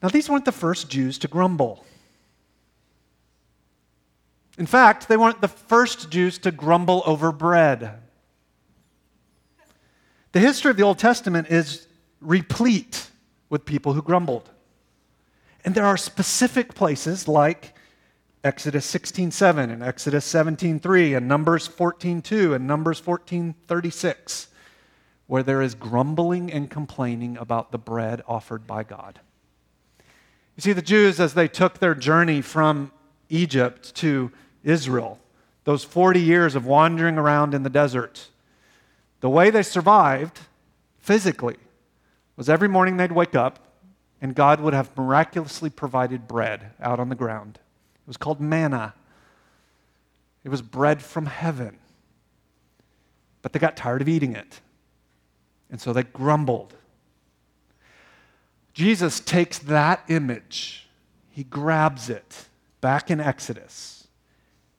Now, 0.00 0.08
these 0.12 0.30
weren't 0.30 0.44
the 0.44 0.52
first 0.52 0.88
Jews 0.88 1.18
to 1.18 1.26
grumble. 1.26 1.84
In 4.58 4.66
fact, 4.66 5.08
they 5.08 5.16
weren't 5.16 5.40
the 5.40 5.48
first 5.48 6.10
Jews 6.10 6.36
to 6.38 6.50
grumble 6.50 7.02
over 7.06 7.30
bread. 7.30 8.00
The 10.32 10.40
history 10.40 10.72
of 10.72 10.76
the 10.76 10.82
Old 10.82 10.98
Testament 10.98 11.48
is 11.48 11.86
replete 12.20 13.10
with 13.48 13.64
people 13.64 13.92
who 13.94 14.02
grumbled. 14.02 14.50
And 15.64 15.74
there 15.74 15.86
are 15.86 15.96
specific 15.96 16.74
places 16.74 17.28
like 17.28 17.74
Exodus 18.42 18.84
16:7 18.86 19.70
and 19.70 19.82
Exodus 19.82 20.24
17:3 20.26 21.14
and 21.14 21.28
Numbers 21.28 21.68
14:2 21.68 22.54
and 22.54 22.66
Numbers 22.66 23.00
14:36 23.00 24.48
where 25.28 25.42
there 25.42 25.60
is 25.60 25.74
grumbling 25.74 26.50
and 26.50 26.70
complaining 26.70 27.36
about 27.36 27.70
the 27.70 27.78
bread 27.78 28.22
offered 28.26 28.66
by 28.66 28.82
God. 28.82 29.20
You 30.56 30.62
see, 30.62 30.72
the 30.72 30.82
Jews, 30.82 31.20
as 31.20 31.34
they 31.34 31.46
took 31.46 31.78
their 31.78 31.94
journey 31.94 32.40
from 32.40 32.90
Egypt 33.28 33.94
to 33.96 34.32
Israel, 34.64 35.18
those 35.64 35.84
40 35.84 36.20
years 36.20 36.54
of 36.54 36.66
wandering 36.66 37.18
around 37.18 37.54
in 37.54 37.62
the 37.62 37.70
desert, 37.70 38.28
the 39.20 39.28
way 39.28 39.50
they 39.50 39.62
survived 39.62 40.40
physically 40.98 41.56
was 42.36 42.48
every 42.48 42.68
morning 42.68 42.96
they'd 42.96 43.12
wake 43.12 43.34
up 43.34 43.58
and 44.20 44.34
God 44.34 44.60
would 44.60 44.74
have 44.74 44.96
miraculously 44.96 45.70
provided 45.70 46.26
bread 46.26 46.72
out 46.80 46.98
on 47.00 47.08
the 47.08 47.14
ground. 47.14 47.58
It 47.94 48.06
was 48.06 48.16
called 48.16 48.40
manna, 48.40 48.94
it 50.44 50.48
was 50.48 50.62
bread 50.62 51.02
from 51.02 51.26
heaven. 51.26 51.78
But 53.42 53.52
they 53.52 53.58
got 53.58 53.76
tired 53.76 54.02
of 54.02 54.08
eating 54.08 54.34
it. 54.34 54.60
And 55.70 55.80
so 55.80 55.92
they 55.92 56.02
grumbled 56.02 56.74
Jesus 58.78 59.18
takes 59.18 59.58
that 59.58 60.04
image, 60.06 60.86
he 61.30 61.42
grabs 61.42 62.08
it 62.08 62.46
back 62.80 63.10
in 63.10 63.18
Exodus, 63.18 63.97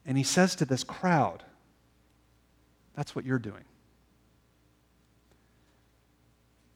and 0.09 0.17
he 0.17 0.23
says 0.23 0.55
to 0.55 0.65
this 0.65 0.83
crowd, 0.83 1.43
That's 2.95 3.15
what 3.15 3.25
you're 3.25 3.37
doing. 3.37 3.63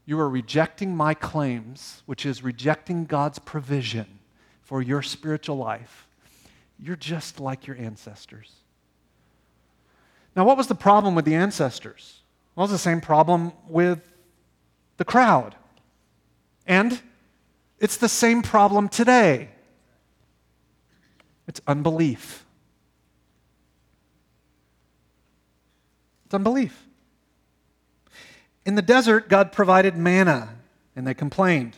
You 0.05 0.19
are 0.19 0.29
rejecting 0.29 0.95
my 0.95 1.15
claims, 1.15 2.03
which 2.05 2.27
is 2.27 2.43
rejecting 2.43 3.05
God's 3.05 3.39
provision 3.39 4.19
for 4.61 4.83
your 4.83 5.01
spiritual 5.01 5.57
life. 5.57 6.07
You're 6.77 6.95
just 6.95 7.39
like 7.39 7.65
your 7.65 7.75
ancestors. 7.75 8.51
Now, 10.35 10.45
what 10.45 10.55
was 10.55 10.67
the 10.67 10.75
problem 10.75 11.15
with 11.15 11.25
the 11.25 11.33
ancestors? 11.33 12.19
Well, 12.55 12.65
it 12.65 12.69
was 12.69 12.71
the 12.71 12.77
same 12.77 13.01
problem 13.01 13.51
with 13.67 14.03
the 14.97 15.05
crowd. 15.05 15.55
And 16.67 17.01
it's 17.79 17.97
the 17.97 18.09
same 18.09 18.43
problem 18.43 18.89
today 18.89 19.49
it's 21.47 21.61
unbelief. 21.67 22.43
It's 26.33 26.35
unbelief. 26.39 26.87
In 28.65 28.73
the 28.73 28.81
desert, 28.81 29.29
God 29.29 29.51
provided 29.51 29.95
manna, 29.95 30.55
and 30.95 31.05
they 31.05 31.13
complained. 31.13 31.75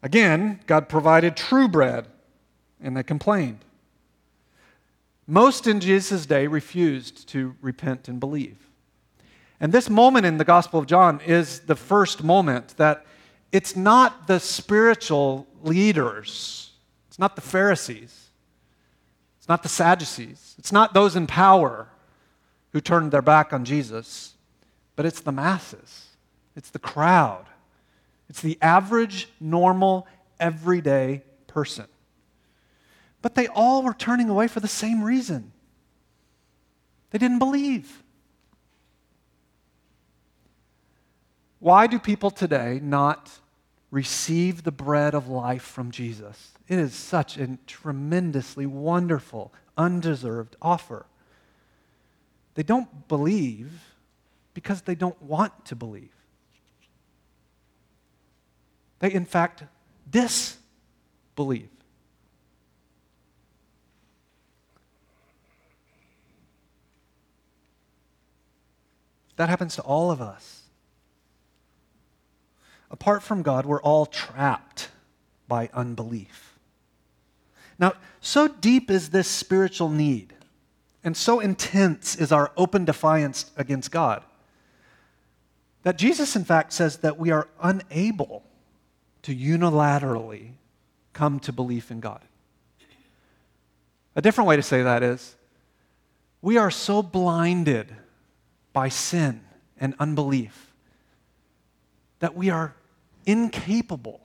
Again, 0.00 0.60
God 0.68 0.88
provided 0.88 1.36
true 1.36 1.66
bread, 1.66 2.06
and 2.80 2.96
they 2.96 3.02
complained. 3.02 3.64
Most 5.26 5.66
in 5.66 5.80
Jesus' 5.80 6.24
day 6.24 6.46
refused 6.46 7.28
to 7.30 7.56
repent 7.60 8.06
and 8.06 8.20
believe. 8.20 8.58
And 9.58 9.72
this 9.72 9.90
moment 9.90 10.24
in 10.24 10.38
the 10.38 10.44
Gospel 10.44 10.78
of 10.78 10.86
John 10.86 11.20
is 11.26 11.62
the 11.62 11.74
first 11.74 12.22
moment 12.22 12.76
that 12.76 13.04
it's 13.50 13.74
not 13.74 14.28
the 14.28 14.38
spiritual 14.38 15.48
leaders, 15.64 16.70
it's 17.08 17.18
not 17.18 17.34
the 17.34 17.42
Pharisees, 17.42 18.30
it's 19.40 19.48
not 19.48 19.64
the 19.64 19.68
Sadducees, 19.68 20.54
it's 20.58 20.70
not 20.70 20.94
those 20.94 21.16
in 21.16 21.26
power 21.26 21.88
who 22.72 22.80
turned 22.80 23.10
their 23.10 23.22
back 23.22 23.52
on 23.52 23.64
Jesus, 23.64 24.34
but 24.96 25.06
it's 25.06 25.20
the 25.20 25.32
masses, 25.32 26.08
it's 26.56 26.70
the 26.70 26.78
crowd, 26.78 27.46
it's 28.28 28.42
the 28.42 28.58
average, 28.62 29.28
normal, 29.40 30.06
everyday 30.38 31.22
person. 31.46 31.86
But 33.22 33.34
they 33.34 33.48
all 33.48 33.82
were 33.82 33.94
turning 33.94 34.30
away 34.30 34.48
for 34.48 34.60
the 34.60 34.68
same 34.68 35.02
reason 35.02 35.52
they 37.10 37.18
didn't 37.18 37.40
believe. 37.40 38.02
Why 41.58 41.86
do 41.86 41.98
people 41.98 42.30
today 42.30 42.80
not 42.82 43.30
receive 43.90 44.62
the 44.62 44.72
bread 44.72 45.14
of 45.14 45.28
life 45.28 45.62
from 45.62 45.90
Jesus? 45.90 46.52
It 46.68 46.78
is 46.78 46.94
such 46.94 47.36
a 47.36 47.58
tremendously 47.66 48.64
wonderful, 48.64 49.52
undeserved 49.76 50.56
offer. 50.62 51.04
They 52.60 52.64
don't 52.64 53.08
believe 53.08 53.72
because 54.52 54.82
they 54.82 54.94
don't 54.94 55.22
want 55.22 55.64
to 55.64 55.74
believe. 55.74 56.12
They, 58.98 59.10
in 59.14 59.24
fact, 59.24 59.62
disbelieve. 60.10 61.70
That 69.36 69.48
happens 69.48 69.76
to 69.76 69.80
all 69.80 70.10
of 70.10 70.20
us 70.20 70.64
apart 72.90 73.22
from 73.22 73.40
God, 73.40 73.64
we're 73.64 73.80
all 73.80 74.04
trapped 74.04 74.90
by 75.48 75.70
unbelief. 75.72 76.58
Now, 77.78 77.94
so 78.20 78.48
deep 78.48 78.90
is 78.90 79.08
this 79.08 79.28
spiritual 79.28 79.88
need, 79.88 80.34
and 81.02 81.16
so 81.16 81.40
intense 81.40 82.16
is 82.16 82.30
our 82.32 82.52
open 82.56 82.84
defiance 82.84 83.50
against 83.56 83.90
God, 83.90 84.22
that 85.82 85.96
Jesus, 85.96 86.36
in 86.36 86.44
fact, 86.44 86.72
says 86.72 86.98
that 86.98 87.18
we 87.18 87.30
are 87.30 87.48
unable 87.62 88.42
to 89.22 89.34
unilaterally 89.34 90.52
come 91.12 91.40
to 91.40 91.52
belief 91.52 91.90
in 91.90 92.00
God. 92.00 92.22
A 94.14 94.22
different 94.22 94.48
way 94.48 94.56
to 94.56 94.62
say 94.62 94.82
that 94.82 95.02
is 95.02 95.36
we 96.42 96.56
are 96.56 96.70
so 96.70 97.02
blinded 97.02 97.94
by 98.72 98.88
sin 98.88 99.40
and 99.78 99.94
unbelief 99.98 100.72
that 102.18 102.36
we 102.36 102.50
are 102.50 102.74
incapable 103.24 104.20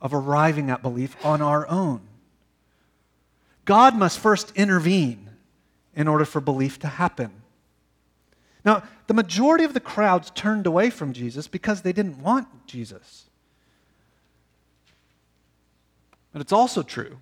of 0.00 0.14
arriving 0.14 0.70
at 0.70 0.82
belief 0.82 1.16
on 1.24 1.42
our 1.42 1.66
own. 1.68 2.00
God 3.64 3.96
must 3.96 4.18
first 4.18 4.52
intervene 4.54 5.23
in 5.96 6.08
order 6.08 6.24
for 6.24 6.40
belief 6.40 6.78
to 6.80 6.88
happen. 6.88 7.30
Now, 8.64 8.82
the 9.06 9.14
majority 9.14 9.64
of 9.64 9.74
the 9.74 9.80
crowds 9.80 10.30
turned 10.30 10.66
away 10.66 10.90
from 10.90 11.12
Jesus 11.12 11.46
because 11.48 11.82
they 11.82 11.92
didn't 11.92 12.22
want 12.22 12.66
Jesus. 12.66 13.24
But 16.32 16.40
it's 16.40 16.52
also 16.52 16.82
true 16.82 17.18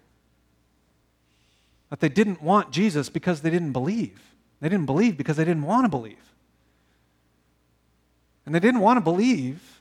that 1.91 2.01
they 2.01 2.09
didn't 2.09 2.43
want 2.43 2.71
Jesus 2.71 3.09
because 3.09 3.43
they 3.43 3.51
didn't 3.51 3.73
believe. 3.73 4.21
They 4.61 4.69
didn't 4.69 4.87
believe 4.87 5.17
because 5.17 5.37
they 5.37 5.45
didn't 5.45 5.65
want 5.65 5.85
to 5.85 5.91
believe. 5.91 6.33
And 8.47 8.55
they 8.55 8.61
didn't 8.61 8.81
want 8.81 8.97
to 8.97 9.01
believe 9.03 9.81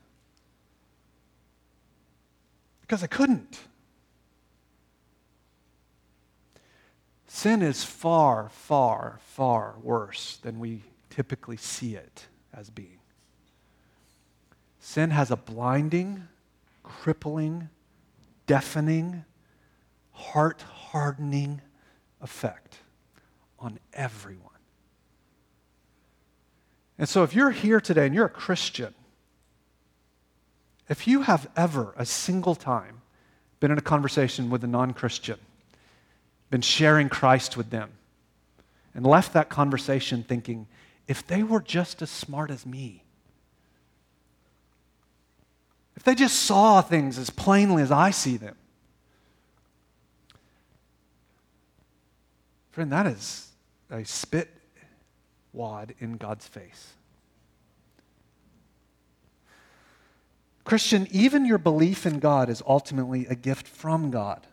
because 2.81 3.03
I 3.03 3.07
couldn't. 3.07 3.59
Sin 7.33 7.61
is 7.61 7.81
far, 7.81 8.49
far, 8.49 9.19
far 9.23 9.75
worse 9.81 10.37
than 10.43 10.59
we 10.59 10.81
typically 11.09 11.55
see 11.55 11.95
it 11.95 12.27
as 12.53 12.69
being. 12.69 12.99
Sin 14.81 15.11
has 15.11 15.31
a 15.31 15.37
blinding, 15.37 16.27
crippling, 16.83 17.69
deafening, 18.47 19.23
heart 20.11 20.61
hardening 20.61 21.61
effect 22.19 22.79
on 23.57 23.79
everyone. 23.93 24.49
And 26.99 27.07
so, 27.07 27.23
if 27.23 27.33
you're 27.33 27.51
here 27.51 27.79
today 27.79 28.07
and 28.07 28.13
you're 28.13 28.25
a 28.25 28.29
Christian, 28.29 28.93
if 30.89 31.07
you 31.07 31.21
have 31.21 31.49
ever, 31.55 31.93
a 31.95 32.05
single 32.05 32.55
time, 32.55 33.01
been 33.61 33.71
in 33.71 33.77
a 33.77 33.81
conversation 33.81 34.49
with 34.49 34.65
a 34.65 34.67
non 34.67 34.91
Christian, 34.91 35.39
been 36.51 36.61
sharing 36.61 37.09
Christ 37.09 37.57
with 37.57 37.71
them, 37.71 37.89
and 38.93 39.05
left 39.05 39.33
that 39.33 39.49
conversation 39.49 40.21
thinking, 40.21 40.67
if 41.07 41.25
they 41.25 41.41
were 41.41 41.61
just 41.61 42.01
as 42.01 42.11
smart 42.11 42.51
as 42.51 42.65
me, 42.65 43.03
if 45.95 46.03
they 46.03 46.13
just 46.13 46.35
saw 46.35 46.81
things 46.81 47.17
as 47.17 47.29
plainly 47.29 47.81
as 47.81 47.91
I 47.91 48.11
see 48.11 48.37
them, 48.37 48.55
friend, 52.71 52.91
that 52.91 53.07
is 53.07 53.49
a 53.89 54.03
spit 54.03 54.49
wad 55.53 55.95
in 55.99 56.17
God's 56.17 56.47
face. 56.47 56.93
Christian, 60.63 61.07
even 61.11 61.45
your 61.45 61.57
belief 61.57 62.05
in 62.05 62.19
God 62.19 62.49
is 62.49 62.61
ultimately 62.67 63.25
a 63.25 63.35
gift 63.35 63.67
from 63.67 64.11
God. 64.11 64.47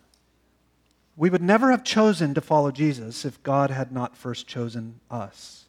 We 1.19 1.31
would 1.31 1.43
never 1.43 1.73
have 1.73 1.83
chosen 1.83 2.33
to 2.35 2.41
follow 2.41 2.71
Jesus 2.71 3.25
if 3.25 3.43
God 3.43 3.71
had 3.71 3.91
not 3.91 4.17
first 4.17 4.47
chosen 4.47 5.01
us. 5.11 5.65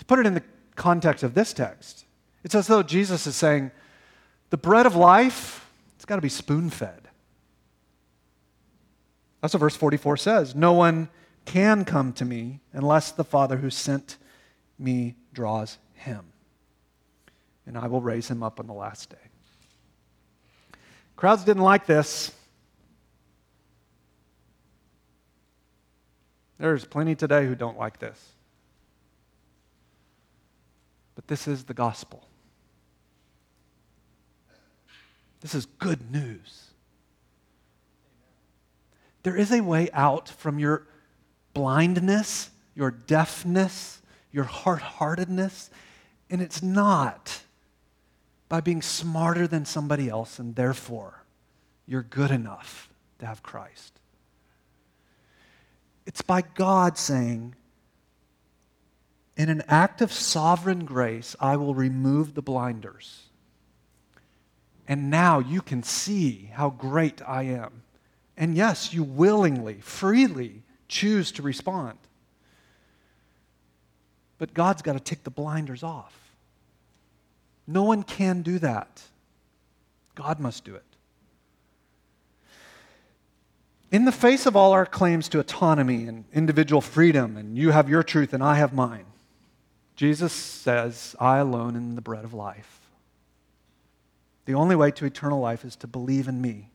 To 0.00 0.04
put 0.04 0.18
it 0.18 0.26
in 0.26 0.34
the 0.34 0.42
context 0.76 1.24
of 1.24 1.32
this 1.32 1.54
text, 1.54 2.04
it's 2.44 2.54
as 2.54 2.66
though 2.66 2.82
Jesus 2.82 3.26
is 3.26 3.34
saying, 3.34 3.70
the 4.50 4.58
bread 4.58 4.84
of 4.84 4.94
life, 4.94 5.66
it's 5.96 6.04
got 6.04 6.16
to 6.16 6.22
be 6.22 6.28
spoon 6.28 6.68
fed. 6.68 7.08
That's 9.40 9.54
what 9.54 9.60
verse 9.60 9.76
44 9.76 10.18
says. 10.18 10.54
No 10.54 10.74
one 10.74 11.08
can 11.46 11.86
come 11.86 12.12
to 12.12 12.26
me 12.26 12.60
unless 12.74 13.12
the 13.12 13.24
Father 13.24 13.56
who 13.56 13.70
sent 13.70 14.18
me 14.78 15.14
draws 15.32 15.78
him. 15.94 16.26
And 17.66 17.78
I 17.78 17.86
will 17.86 18.02
raise 18.02 18.28
him 18.28 18.42
up 18.42 18.60
on 18.60 18.66
the 18.66 18.74
last 18.74 19.08
day. 19.08 19.16
Crowds 21.16 21.44
didn't 21.44 21.62
like 21.62 21.86
this. 21.86 22.30
There's 26.62 26.84
plenty 26.84 27.16
today 27.16 27.44
who 27.44 27.56
don't 27.56 27.76
like 27.76 27.98
this. 27.98 28.34
But 31.16 31.26
this 31.26 31.48
is 31.48 31.64
the 31.64 31.74
gospel. 31.74 32.28
This 35.40 35.56
is 35.56 35.66
good 35.66 36.12
news. 36.12 36.68
There 39.24 39.36
is 39.36 39.50
a 39.50 39.60
way 39.60 39.90
out 39.92 40.28
from 40.28 40.60
your 40.60 40.86
blindness, 41.52 42.50
your 42.76 42.92
deafness, 42.92 44.00
your 44.30 44.44
hard 44.44 44.82
heartedness, 44.82 45.68
and 46.30 46.40
it's 46.40 46.62
not 46.62 47.42
by 48.48 48.60
being 48.60 48.82
smarter 48.82 49.48
than 49.48 49.64
somebody 49.64 50.08
else 50.08 50.38
and 50.38 50.54
therefore 50.54 51.24
you're 51.88 52.04
good 52.04 52.30
enough 52.30 52.88
to 53.18 53.26
have 53.26 53.42
Christ. 53.42 53.98
It's 56.06 56.22
by 56.22 56.42
God 56.42 56.98
saying, 56.98 57.54
in 59.36 59.48
an 59.48 59.62
act 59.68 60.02
of 60.02 60.12
sovereign 60.12 60.84
grace, 60.84 61.34
I 61.40 61.56
will 61.56 61.74
remove 61.74 62.34
the 62.34 62.42
blinders. 62.42 63.22
And 64.86 65.10
now 65.10 65.38
you 65.38 65.62
can 65.62 65.82
see 65.82 66.50
how 66.52 66.70
great 66.70 67.22
I 67.26 67.44
am. 67.44 67.82
And 68.36 68.56
yes, 68.56 68.92
you 68.92 69.04
willingly, 69.04 69.80
freely 69.80 70.62
choose 70.88 71.32
to 71.32 71.42
respond. 71.42 71.98
But 74.38 74.54
God's 74.54 74.82
got 74.82 74.94
to 74.94 75.00
take 75.00 75.22
the 75.22 75.30
blinders 75.30 75.82
off. 75.82 76.18
No 77.66 77.84
one 77.84 78.02
can 78.02 78.42
do 78.42 78.58
that. 78.58 79.02
God 80.14 80.40
must 80.40 80.64
do 80.64 80.74
it. 80.74 80.84
In 83.92 84.06
the 84.06 84.10
face 84.10 84.46
of 84.46 84.56
all 84.56 84.72
our 84.72 84.86
claims 84.86 85.28
to 85.28 85.38
autonomy 85.38 86.06
and 86.06 86.24
individual 86.32 86.80
freedom, 86.80 87.36
and 87.36 87.58
you 87.58 87.72
have 87.72 87.90
your 87.90 88.02
truth 88.02 88.32
and 88.32 88.42
I 88.42 88.54
have 88.54 88.72
mine, 88.72 89.04
Jesus 89.96 90.32
says, 90.32 91.14
I 91.20 91.36
alone 91.36 91.76
am 91.76 91.94
the 91.94 92.00
bread 92.00 92.24
of 92.24 92.32
life. 92.32 92.80
The 94.46 94.54
only 94.54 94.74
way 94.74 94.90
to 94.92 95.04
eternal 95.04 95.40
life 95.40 95.62
is 95.62 95.76
to 95.76 95.86
believe 95.86 96.26
in 96.26 96.40
me, 96.40 96.70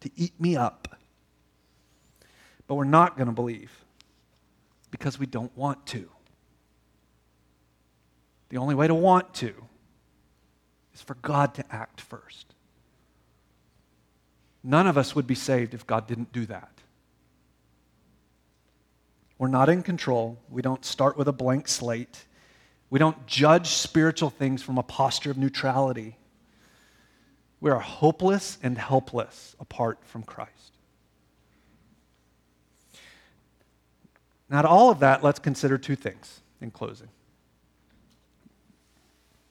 to 0.00 0.10
eat 0.16 0.32
me 0.40 0.56
up. 0.56 0.98
But 2.66 2.76
we're 2.76 2.84
not 2.84 3.18
going 3.18 3.28
to 3.28 3.34
believe 3.34 3.84
because 4.90 5.18
we 5.18 5.26
don't 5.26 5.54
want 5.54 5.84
to. 5.88 6.08
The 8.48 8.56
only 8.56 8.74
way 8.74 8.86
to 8.86 8.94
want 8.94 9.34
to 9.34 9.52
is 10.94 11.02
for 11.02 11.14
God 11.16 11.54
to 11.56 11.64
act 11.70 12.00
first. 12.00 12.54
None 14.62 14.86
of 14.86 14.98
us 14.98 15.14
would 15.14 15.26
be 15.26 15.34
saved 15.34 15.74
if 15.74 15.86
God 15.86 16.06
didn't 16.06 16.32
do 16.32 16.46
that. 16.46 16.70
We're 19.38 19.48
not 19.48 19.68
in 19.68 19.82
control. 19.82 20.38
We 20.50 20.62
don't 20.62 20.84
start 20.84 21.16
with 21.16 21.28
a 21.28 21.32
blank 21.32 21.68
slate. 21.68 22.24
We 22.90 22.98
don't 22.98 23.26
judge 23.26 23.68
spiritual 23.68 24.30
things 24.30 24.62
from 24.62 24.78
a 24.78 24.82
posture 24.82 25.30
of 25.30 25.38
neutrality. 25.38 26.16
We 27.60 27.70
are 27.70 27.78
hopeless 27.78 28.58
and 28.62 28.76
helpless 28.76 29.54
apart 29.60 29.98
from 30.02 30.22
Christ. 30.22 30.52
Now, 34.50 34.62
to 34.62 34.68
all 34.68 34.90
of 34.90 35.00
that, 35.00 35.22
let's 35.22 35.38
consider 35.38 35.76
two 35.76 35.96
things 35.96 36.40
in 36.60 36.70
closing. 36.70 37.08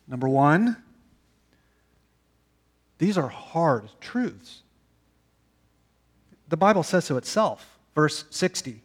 Number 0.08 0.28
one, 0.28 0.78
these 2.98 3.18
are 3.18 3.28
hard 3.28 3.90
truths. 4.02 4.64
The 6.48 6.58
Bible 6.58 6.84
says 6.84 7.06
so 7.06 7.18
itself. 7.18 7.78
Verse 7.96 8.26
60. 8.30 8.82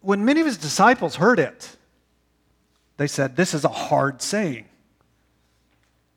When 0.00 0.24
many 0.24 0.40
of 0.40 0.46
his 0.46 0.58
disciples 0.58 1.16
heard 1.16 1.38
it, 1.38 1.76
they 2.96 3.06
said, 3.06 3.36
This 3.36 3.54
is 3.54 3.64
a 3.64 3.68
hard 3.68 4.22
saying. 4.22 4.66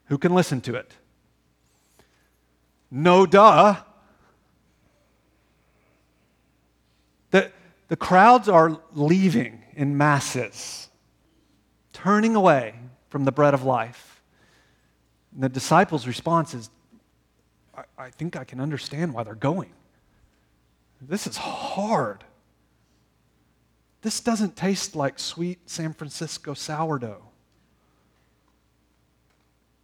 Who 0.06 0.18
can 0.18 0.34
listen 0.34 0.60
to 0.62 0.74
it? 0.74 0.92
No, 2.90 3.26
duh. 3.26 3.76
The, 7.30 7.52
the 7.88 7.96
crowds 7.96 8.48
are 8.48 8.80
leaving 8.92 9.62
in 9.74 9.96
masses, 9.96 10.88
turning 11.92 12.34
away 12.34 12.74
from 13.08 13.24
the 13.24 13.32
bread 13.32 13.54
of 13.54 13.62
life. 13.62 14.22
And 15.32 15.44
the 15.44 15.48
disciples' 15.48 16.06
response 16.08 16.54
is, 16.54 16.70
I, 17.76 17.84
I 17.96 18.10
think 18.10 18.36
I 18.36 18.44
can 18.44 18.60
understand 18.60 19.14
why 19.14 19.22
they're 19.22 19.34
going. 19.34 19.72
This 21.00 21.26
is 21.26 21.36
hard. 21.36 22.24
This 24.02 24.20
doesn't 24.20 24.56
taste 24.56 24.96
like 24.96 25.18
sweet 25.18 25.58
San 25.68 25.92
Francisco 25.92 26.54
sourdough. 26.54 27.22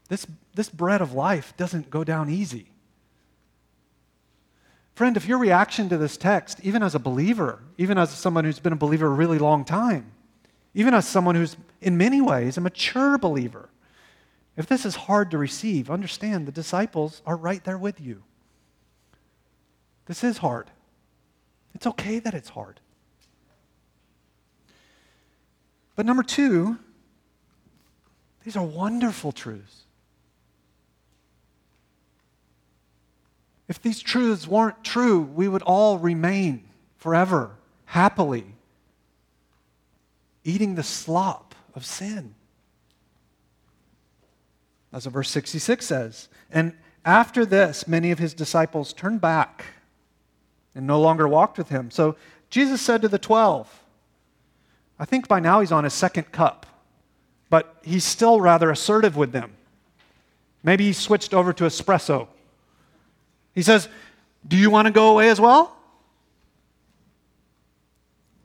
This, 0.08 0.26
this 0.54 0.68
bread 0.68 1.00
of 1.00 1.12
life 1.12 1.54
doesn't 1.56 1.90
go 1.90 2.04
down 2.04 2.30
easy. 2.30 2.70
Friend, 4.94 5.16
if 5.16 5.26
your 5.26 5.38
reaction 5.38 5.88
to 5.90 5.98
this 5.98 6.16
text, 6.16 6.60
even 6.62 6.82
as 6.82 6.94
a 6.94 6.98
believer, 6.98 7.60
even 7.76 7.98
as 7.98 8.10
someone 8.10 8.44
who's 8.44 8.60
been 8.60 8.72
a 8.72 8.76
believer 8.76 9.06
a 9.06 9.10
really 9.10 9.38
long 9.38 9.64
time, 9.64 10.12
even 10.74 10.94
as 10.94 11.06
someone 11.06 11.34
who's 11.34 11.56
in 11.80 11.98
many 11.98 12.20
ways 12.20 12.56
a 12.56 12.60
mature 12.60 13.18
believer, 13.18 13.68
if 14.56 14.66
this 14.66 14.86
is 14.86 14.96
hard 14.96 15.30
to 15.32 15.38
receive, 15.38 15.90
understand 15.90 16.46
the 16.46 16.52
disciples 16.52 17.20
are 17.26 17.36
right 17.36 17.62
there 17.64 17.76
with 17.76 18.00
you. 18.00 18.22
This 20.06 20.24
is 20.24 20.38
hard. 20.38 20.70
It's 21.76 21.86
okay 21.86 22.20
that 22.20 22.32
it's 22.32 22.48
hard. 22.48 22.80
But 25.94 26.06
number 26.06 26.22
two, 26.22 26.78
these 28.42 28.56
are 28.56 28.64
wonderful 28.64 29.30
truths. 29.30 29.82
If 33.68 33.82
these 33.82 34.00
truths 34.00 34.48
weren't 34.48 34.84
true, 34.84 35.20
we 35.20 35.48
would 35.48 35.60
all 35.60 35.98
remain 35.98 36.64
forever, 36.96 37.50
happily, 37.84 38.46
eating 40.44 40.76
the 40.76 40.82
slop 40.82 41.54
of 41.74 41.84
sin. 41.84 42.34
As 44.94 45.04
verse 45.04 45.28
66 45.28 45.84
says. 45.84 46.28
And 46.50 46.72
after 47.04 47.44
this, 47.44 47.86
many 47.86 48.12
of 48.12 48.18
his 48.18 48.32
disciples 48.32 48.94
turned 48.94 49.20
back 49.20 49.75
and 50.76 50.86
no 50.86 51.00
longer 51.00 51.26
walked 51.26 51.58
with 51.58 51.70
him. 51.70 51.90
So 51.90 52.14
Jesus 52.50 52.80
said 52.80 53.02
to 53.02 53.08
the 53.08 53.18
twelve, 53.18 53.82
I 54.98 55.04
think 55.04 55.26
by 55.26 55.40
now 55.40 55.60
he's 55.60 55.72
on 55.72 55.82
his 55.84 55.92
second 55.92 56.30
cup, 56.30 56.66
but 57.50 57.76
he's 57.82 58.04
still 58.04 58.40
rather 58.40 58.70
assertive 58.70 59.16
with 59.16 59.32
them. 59.32 59.52
Maybe 60.62 60.84
he 60.84 60.92
switched 60.92 61.34
over 61.34 61.52
to 61.52 61.64
espresso. 61.64 62.28
He 63.54 63.62
says, 63.62 63.88
Do 64.46 64.56
you 64.56 64.70
want 64.70 64.86
to 64.86 64.92
go 64.92 65.10
away 65.10 65.30
as 65.30 65.40
well? 65.40 65.76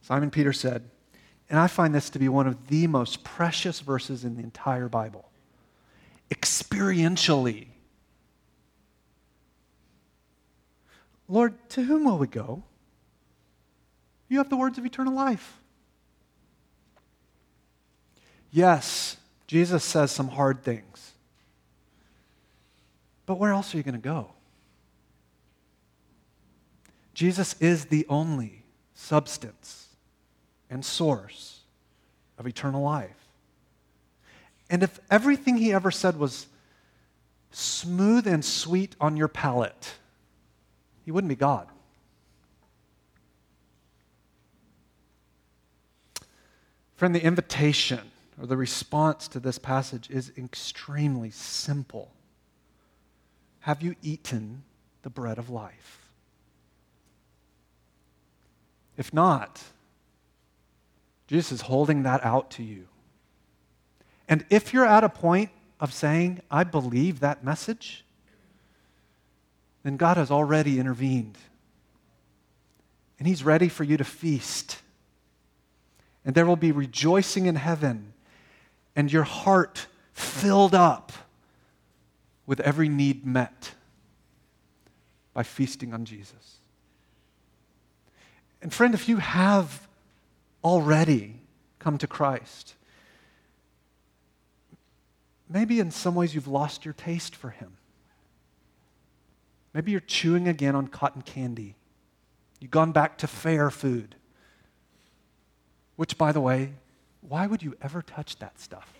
Simon 0.02 0.32
Peter 0.32 0.52
said, 0.52 0.84
and 1.50 1.60
I 1.60 1.68
find 1.68 1.94
this 1.94 2.10
to 2.12 2.20
be 2.20 2.30
one 2.30 2.48
of 2.48 2.68
the 2.68 2.88
most 2.88 3.26
precious 3.26 3.82
verses 3.82 4.24
in 4.24 4.36
the 4.38 4.42
entire 4.42 4.88
Bible. 4.88 5.30
Experientially. 6.30 7.68
Lord, 11.32 11.54
to 11.70 11.84
whom 11.84 12.04
will 12.04 12.18
we 12.18 12.28
go? 12.28 12.62
You 14.28 14.40
have 14.40 14.50
the 14.50 14.58
words 14.58 14.78
of 14.78 14.86
eternal 14.86 15.14
life. 15.14 15.62
Yes, 18.52 19.16
Jesus 19.48 19.82
says 19.86 20.12
some 20.12 20.28
hard 20.28 20.62
things. 20.62 21.14
But 23.26 23.36
where 23.36 23.54
else 23.54 23.74
are 23.74 23.78
you 23.78 23.84
going 23.84 23.96
to 23.96 24.02
go? 24.02 24.32
Jesus 27.14 27.56
is 27.62 27.86
the 27.86 28.06
only 28.10 28.66
substance 28.94 29.88
and 30.70 30.84
source 30.84 31.62
of 32.38 32.46
eternal 32.46 32.82
life. 32.82 33.30
And 34.70 34.84
if 34.84 35.00
everything 35.10 35.56
he 35.56 35.72
ever 35.72 35.92
said 35.92 36.20
was 36.20 36.48
smooth 37.52 38.28
and 38.28 38.44
sweet 38.44 38.98
on 39.00 39.16
your 39.16 39.30
palate, 39.30 39.94
he 41.06 41.12
wouldn't 41.12 41.30
be 41.30 41.36
God. 41.36 41.68
Friend, 46.96 47.16
the 47.16 47.24
invitation 47.24 48.12
or 48.40 48.46
the 48.46 48.58
response 48.58 49.28
to 49.30 49.40
this 49.40 49.58
passage 49.58 50.10
is 50.10 50.32
extremely 50.38 51.32
simple. 51.32 52.12
Have 53.62 53.82
you 53.82 53.96
eaten 54.02 54.64
the 55.02 55.10
bread 55.10 55.38
of 55.38 55.50
life? 55.50 56.10
If 58.98 59.14
not, 59.14 59.64
Jesus 61.26 61.54
is 61.54 61.62
holding 61.62 62.04
that 62.04 62.24
out 62.24 62.52
to 62.52 62.64
you. 62.64 62.88
And 64.28 64.46
if 64.50 64.74
you're 64.74 64.86
at 64.86 65.04
a 65.04 65.10
point 65.10 65.50
of 65.80 65.94
saying, 65.94 66.42
I 66.52 66.64
believe 66.64 67.20
that 67.20 67.44
message, 67.44 68.06
then 69.84 69.98
God 69.98 70.18
has 70.18 70.32
already 70.32 70.80
intervened. 70.80 71.38
And 73.20 73.28
He's 73.28 73.44
ready 73.44 73.70
for 73.70 73.84
you 73.84 73.98
to 73.98 74.04
feast. 74.04 74.80
And 76.26 76.36
there 76.36 76.46
will 76.46 76.56
be 76.56 76.72
rejoicing 76.72 77.46
in 77.46 77.56
heaven 77.56 78.14
and 78.96 79.12
your 79.12 79.24
heart 79.24 79.88
filled 80.14 80.76
up 80.76 81.12
with 82.46 82.60
every 82.60 82.90
need 82.90 83.26
met 83.26 83.72
by 85.34 85.44
feasting 85.44 85.94
on 85.94 86.06
Jesus. 86.06 86.58
And 88.62 88.74
friend, 88.74 88.94
if 88.94 89.08
you 89.08 89.18
have 89.18 89.88
already 90.64 91.42
come 91.82 91.98
to 91.98 92.08
Christ. 92.08 92.76
Maybe 95.50 95.80
in 95.80 95.92
some 95.92 96.16
ways 96.16 96.34
you've 96.34 96.48
lost 96.48 96.86
your 96.86 96.94
taste 96.94 97.36
for 97.36 97.50
Him. 97.50 97.74
Maybe 99.74 99.92
you're 99.92 100.02
chewing 100.02 100.48
again 100.48 100.76
on 100.76 100.88
cotton 100.88 101.22
candy. 101.22 101.76
You've 102.60 102.72
gone 102.72 102.92
back 102.92 103.18
to 103.20 103.28
fair 103.28 103.70
food. 103.72 104.16
Which, 105.96 106.18
by 106.18 106.32
the 106.32 106.42
way, 106.42 106.74
why 107.22 107.48
would 107.48 107.64
you 107.64 107.76
ever 107.82 108.02
touch 108.02 108.38
that 108.40 108.60
stuff? 108.60 108.94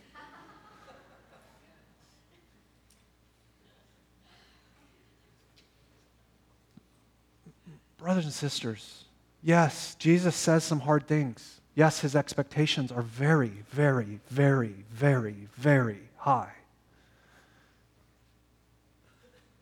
Brothers 7.98 8.26
and 8.26 8.34
sisters, 8.34 9.06
Yes, 9.44 9.96
Jesus 9.96 10.36
says 10.36 10.64
some 10.64 10.82
hard 10.82 11.08
things. 11.08 11.62
Yes, 11.74 12.02
his 12.02 12.16
expectations 12.16 12.92
are 12.92 13.02
very, 13.02 13.64
very, 13.72 14.20
very, 14.30 14.86
very, 14.92 15.48
very 15.56 16.10
high. 16.18 16.54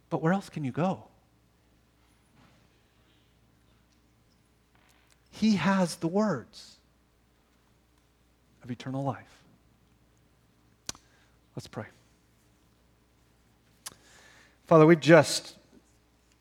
But 0.09 0.21
where 0.21 0.33
else 0.33 0.49
can 0.49 0.63
you 0.63 0.71
go? 0.71 1.03
He 5.31 5.55
has 5.55 5.95
the 5.97 6.07
words 6.07 6.75
of 8.63 8.71
eternal 8.71 9.03
life. 9.03 9.25
Let's 11.55 11.67
pray. 11.67 11.85
Father, 14.65 14.85
we 14.85 14.95
just 14.95 15.55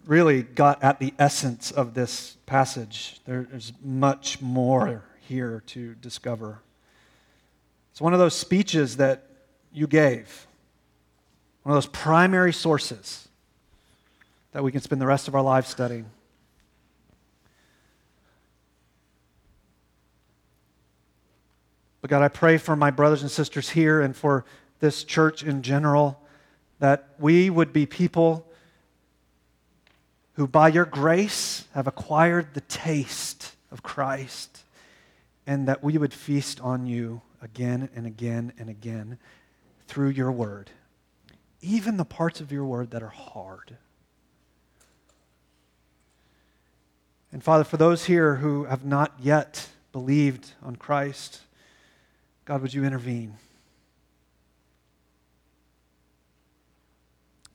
really 0.06 0.42
got 0.42 0.82
at 0.82 0.98
the 0.98 1.14
essence 1.18 1.70
of 1.70 1.94
this 1.94 2.36
passage. 2.46 3.20
There's 3.24 3.72
much 3.82 4.40
more 4.40 5.04
here 5.20 5.62
to 5.66 5.94
discover. 5.96 6.60
It's 7.92 8.00
one 8.00 8.14
of 8.14 8.18
those 8.18 8.34
speeches 8.34 8.96
that 8.96 9.26
you 9.72 9.86
gave, 9.86 10.46
one 11.62 11.76
of 11.76 11.76
those 11.76 11.90
primary 11.90 12.52
sources 12.52 13.27
that 14.59 14.64
we 14.64 14.72
can 14.72 14.80
spend 14.80 15.00
the 15.00 15.06
rest 15.06 15.28
of 15.28 15.36
our 15.36 15.42
lives 15.42 15.68
studying. 15.68 16.04
But 22.00 22.11
God, 22.11 22.22
I 22.22 22.26
pray 22.26 22.59
for 22.59 22.74
my 22.74 22.90
brothers 22.90 23.22
and 23.22 23.30
sisters 23.30 23.70
here 23.70 24.00
and 24.00 24.16
for 24.16 24.44
this 24.80 25.04
church 25.04 25.44
in 25.44 25.62
general 25.62 26.20
that 26.80 27.11
we 27.20 27.50
would 27.50 27.72
be 27.72 27.86
people 27.86 28.50
who 30.32 30.48
by 30.48 30.66
your 30.66 30.84
grace 30.84 31.64
have 31.72 31.86
acquired 31.86 32.54
the 32.54 32.62
taste 32.62 33.54
of 33.70 33.84
Christ, 33.84 34.64
and 35.46 35.68
that 35.68 35.84
we 35.84 35.98
would 35.98 36.12
feast 36.12 36.61
on 36.61 36.84
you 36.88 37.22
again 37.40 37.90
and 37.94 38.09
again 38.09 38.52
and 38.59 38.68
again 38.68 39.18
through 39.86 40.09
your 40.09 40.32
word, 40.32 40.72
even 41.62 41.96
the 41.96 42.04
parts 42.04 42.40
of 42.40 42.50
your 42.50 42.64
word 42.64 42.90
that 42.90 43.04
are 43.04 43.06
hard. 43.06 43.76
And 47.32 47.44
Father, 47.44 47.64
for 47.64 47.76
those 47.76 48.06
here 48.06 48.36
who 48.36 48.64
have 48.64 48.84
not 48.84 49.14
yet 49.20 49.68
believed 49.92 50.52
on 50.62 50.76
Christ, 50.76 51.40
God, 52.44 52.62
would 52.62 52.72
you 52.72 52.84
intervene? 52.84 53.34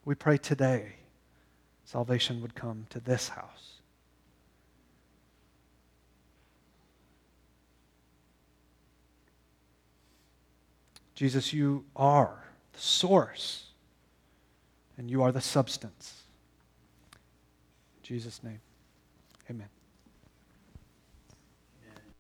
We 0.05 0.15
pray 0.15 0.37
today 0.37 0.93
salvation 1.85 2.41
would 2.41 2.55
come 2.55 2.85
to 2.89 2.99
this 2.99 3.29
house. 3.29 3.73
Jesus, 11.15 11.53
you 11.53 11.85
are 11.95 12.43
the 12.73 12.79
source, 12.79 13.67
and 14.97 15.09
you 15.09 15.21
are 15.21 15.31
the 15.31 15.41
substance. 15.41 16.23
In 17.97 18.03
Jesus' 18.03 18.43
name, 18.43 18.59
amen. 19.53 19.82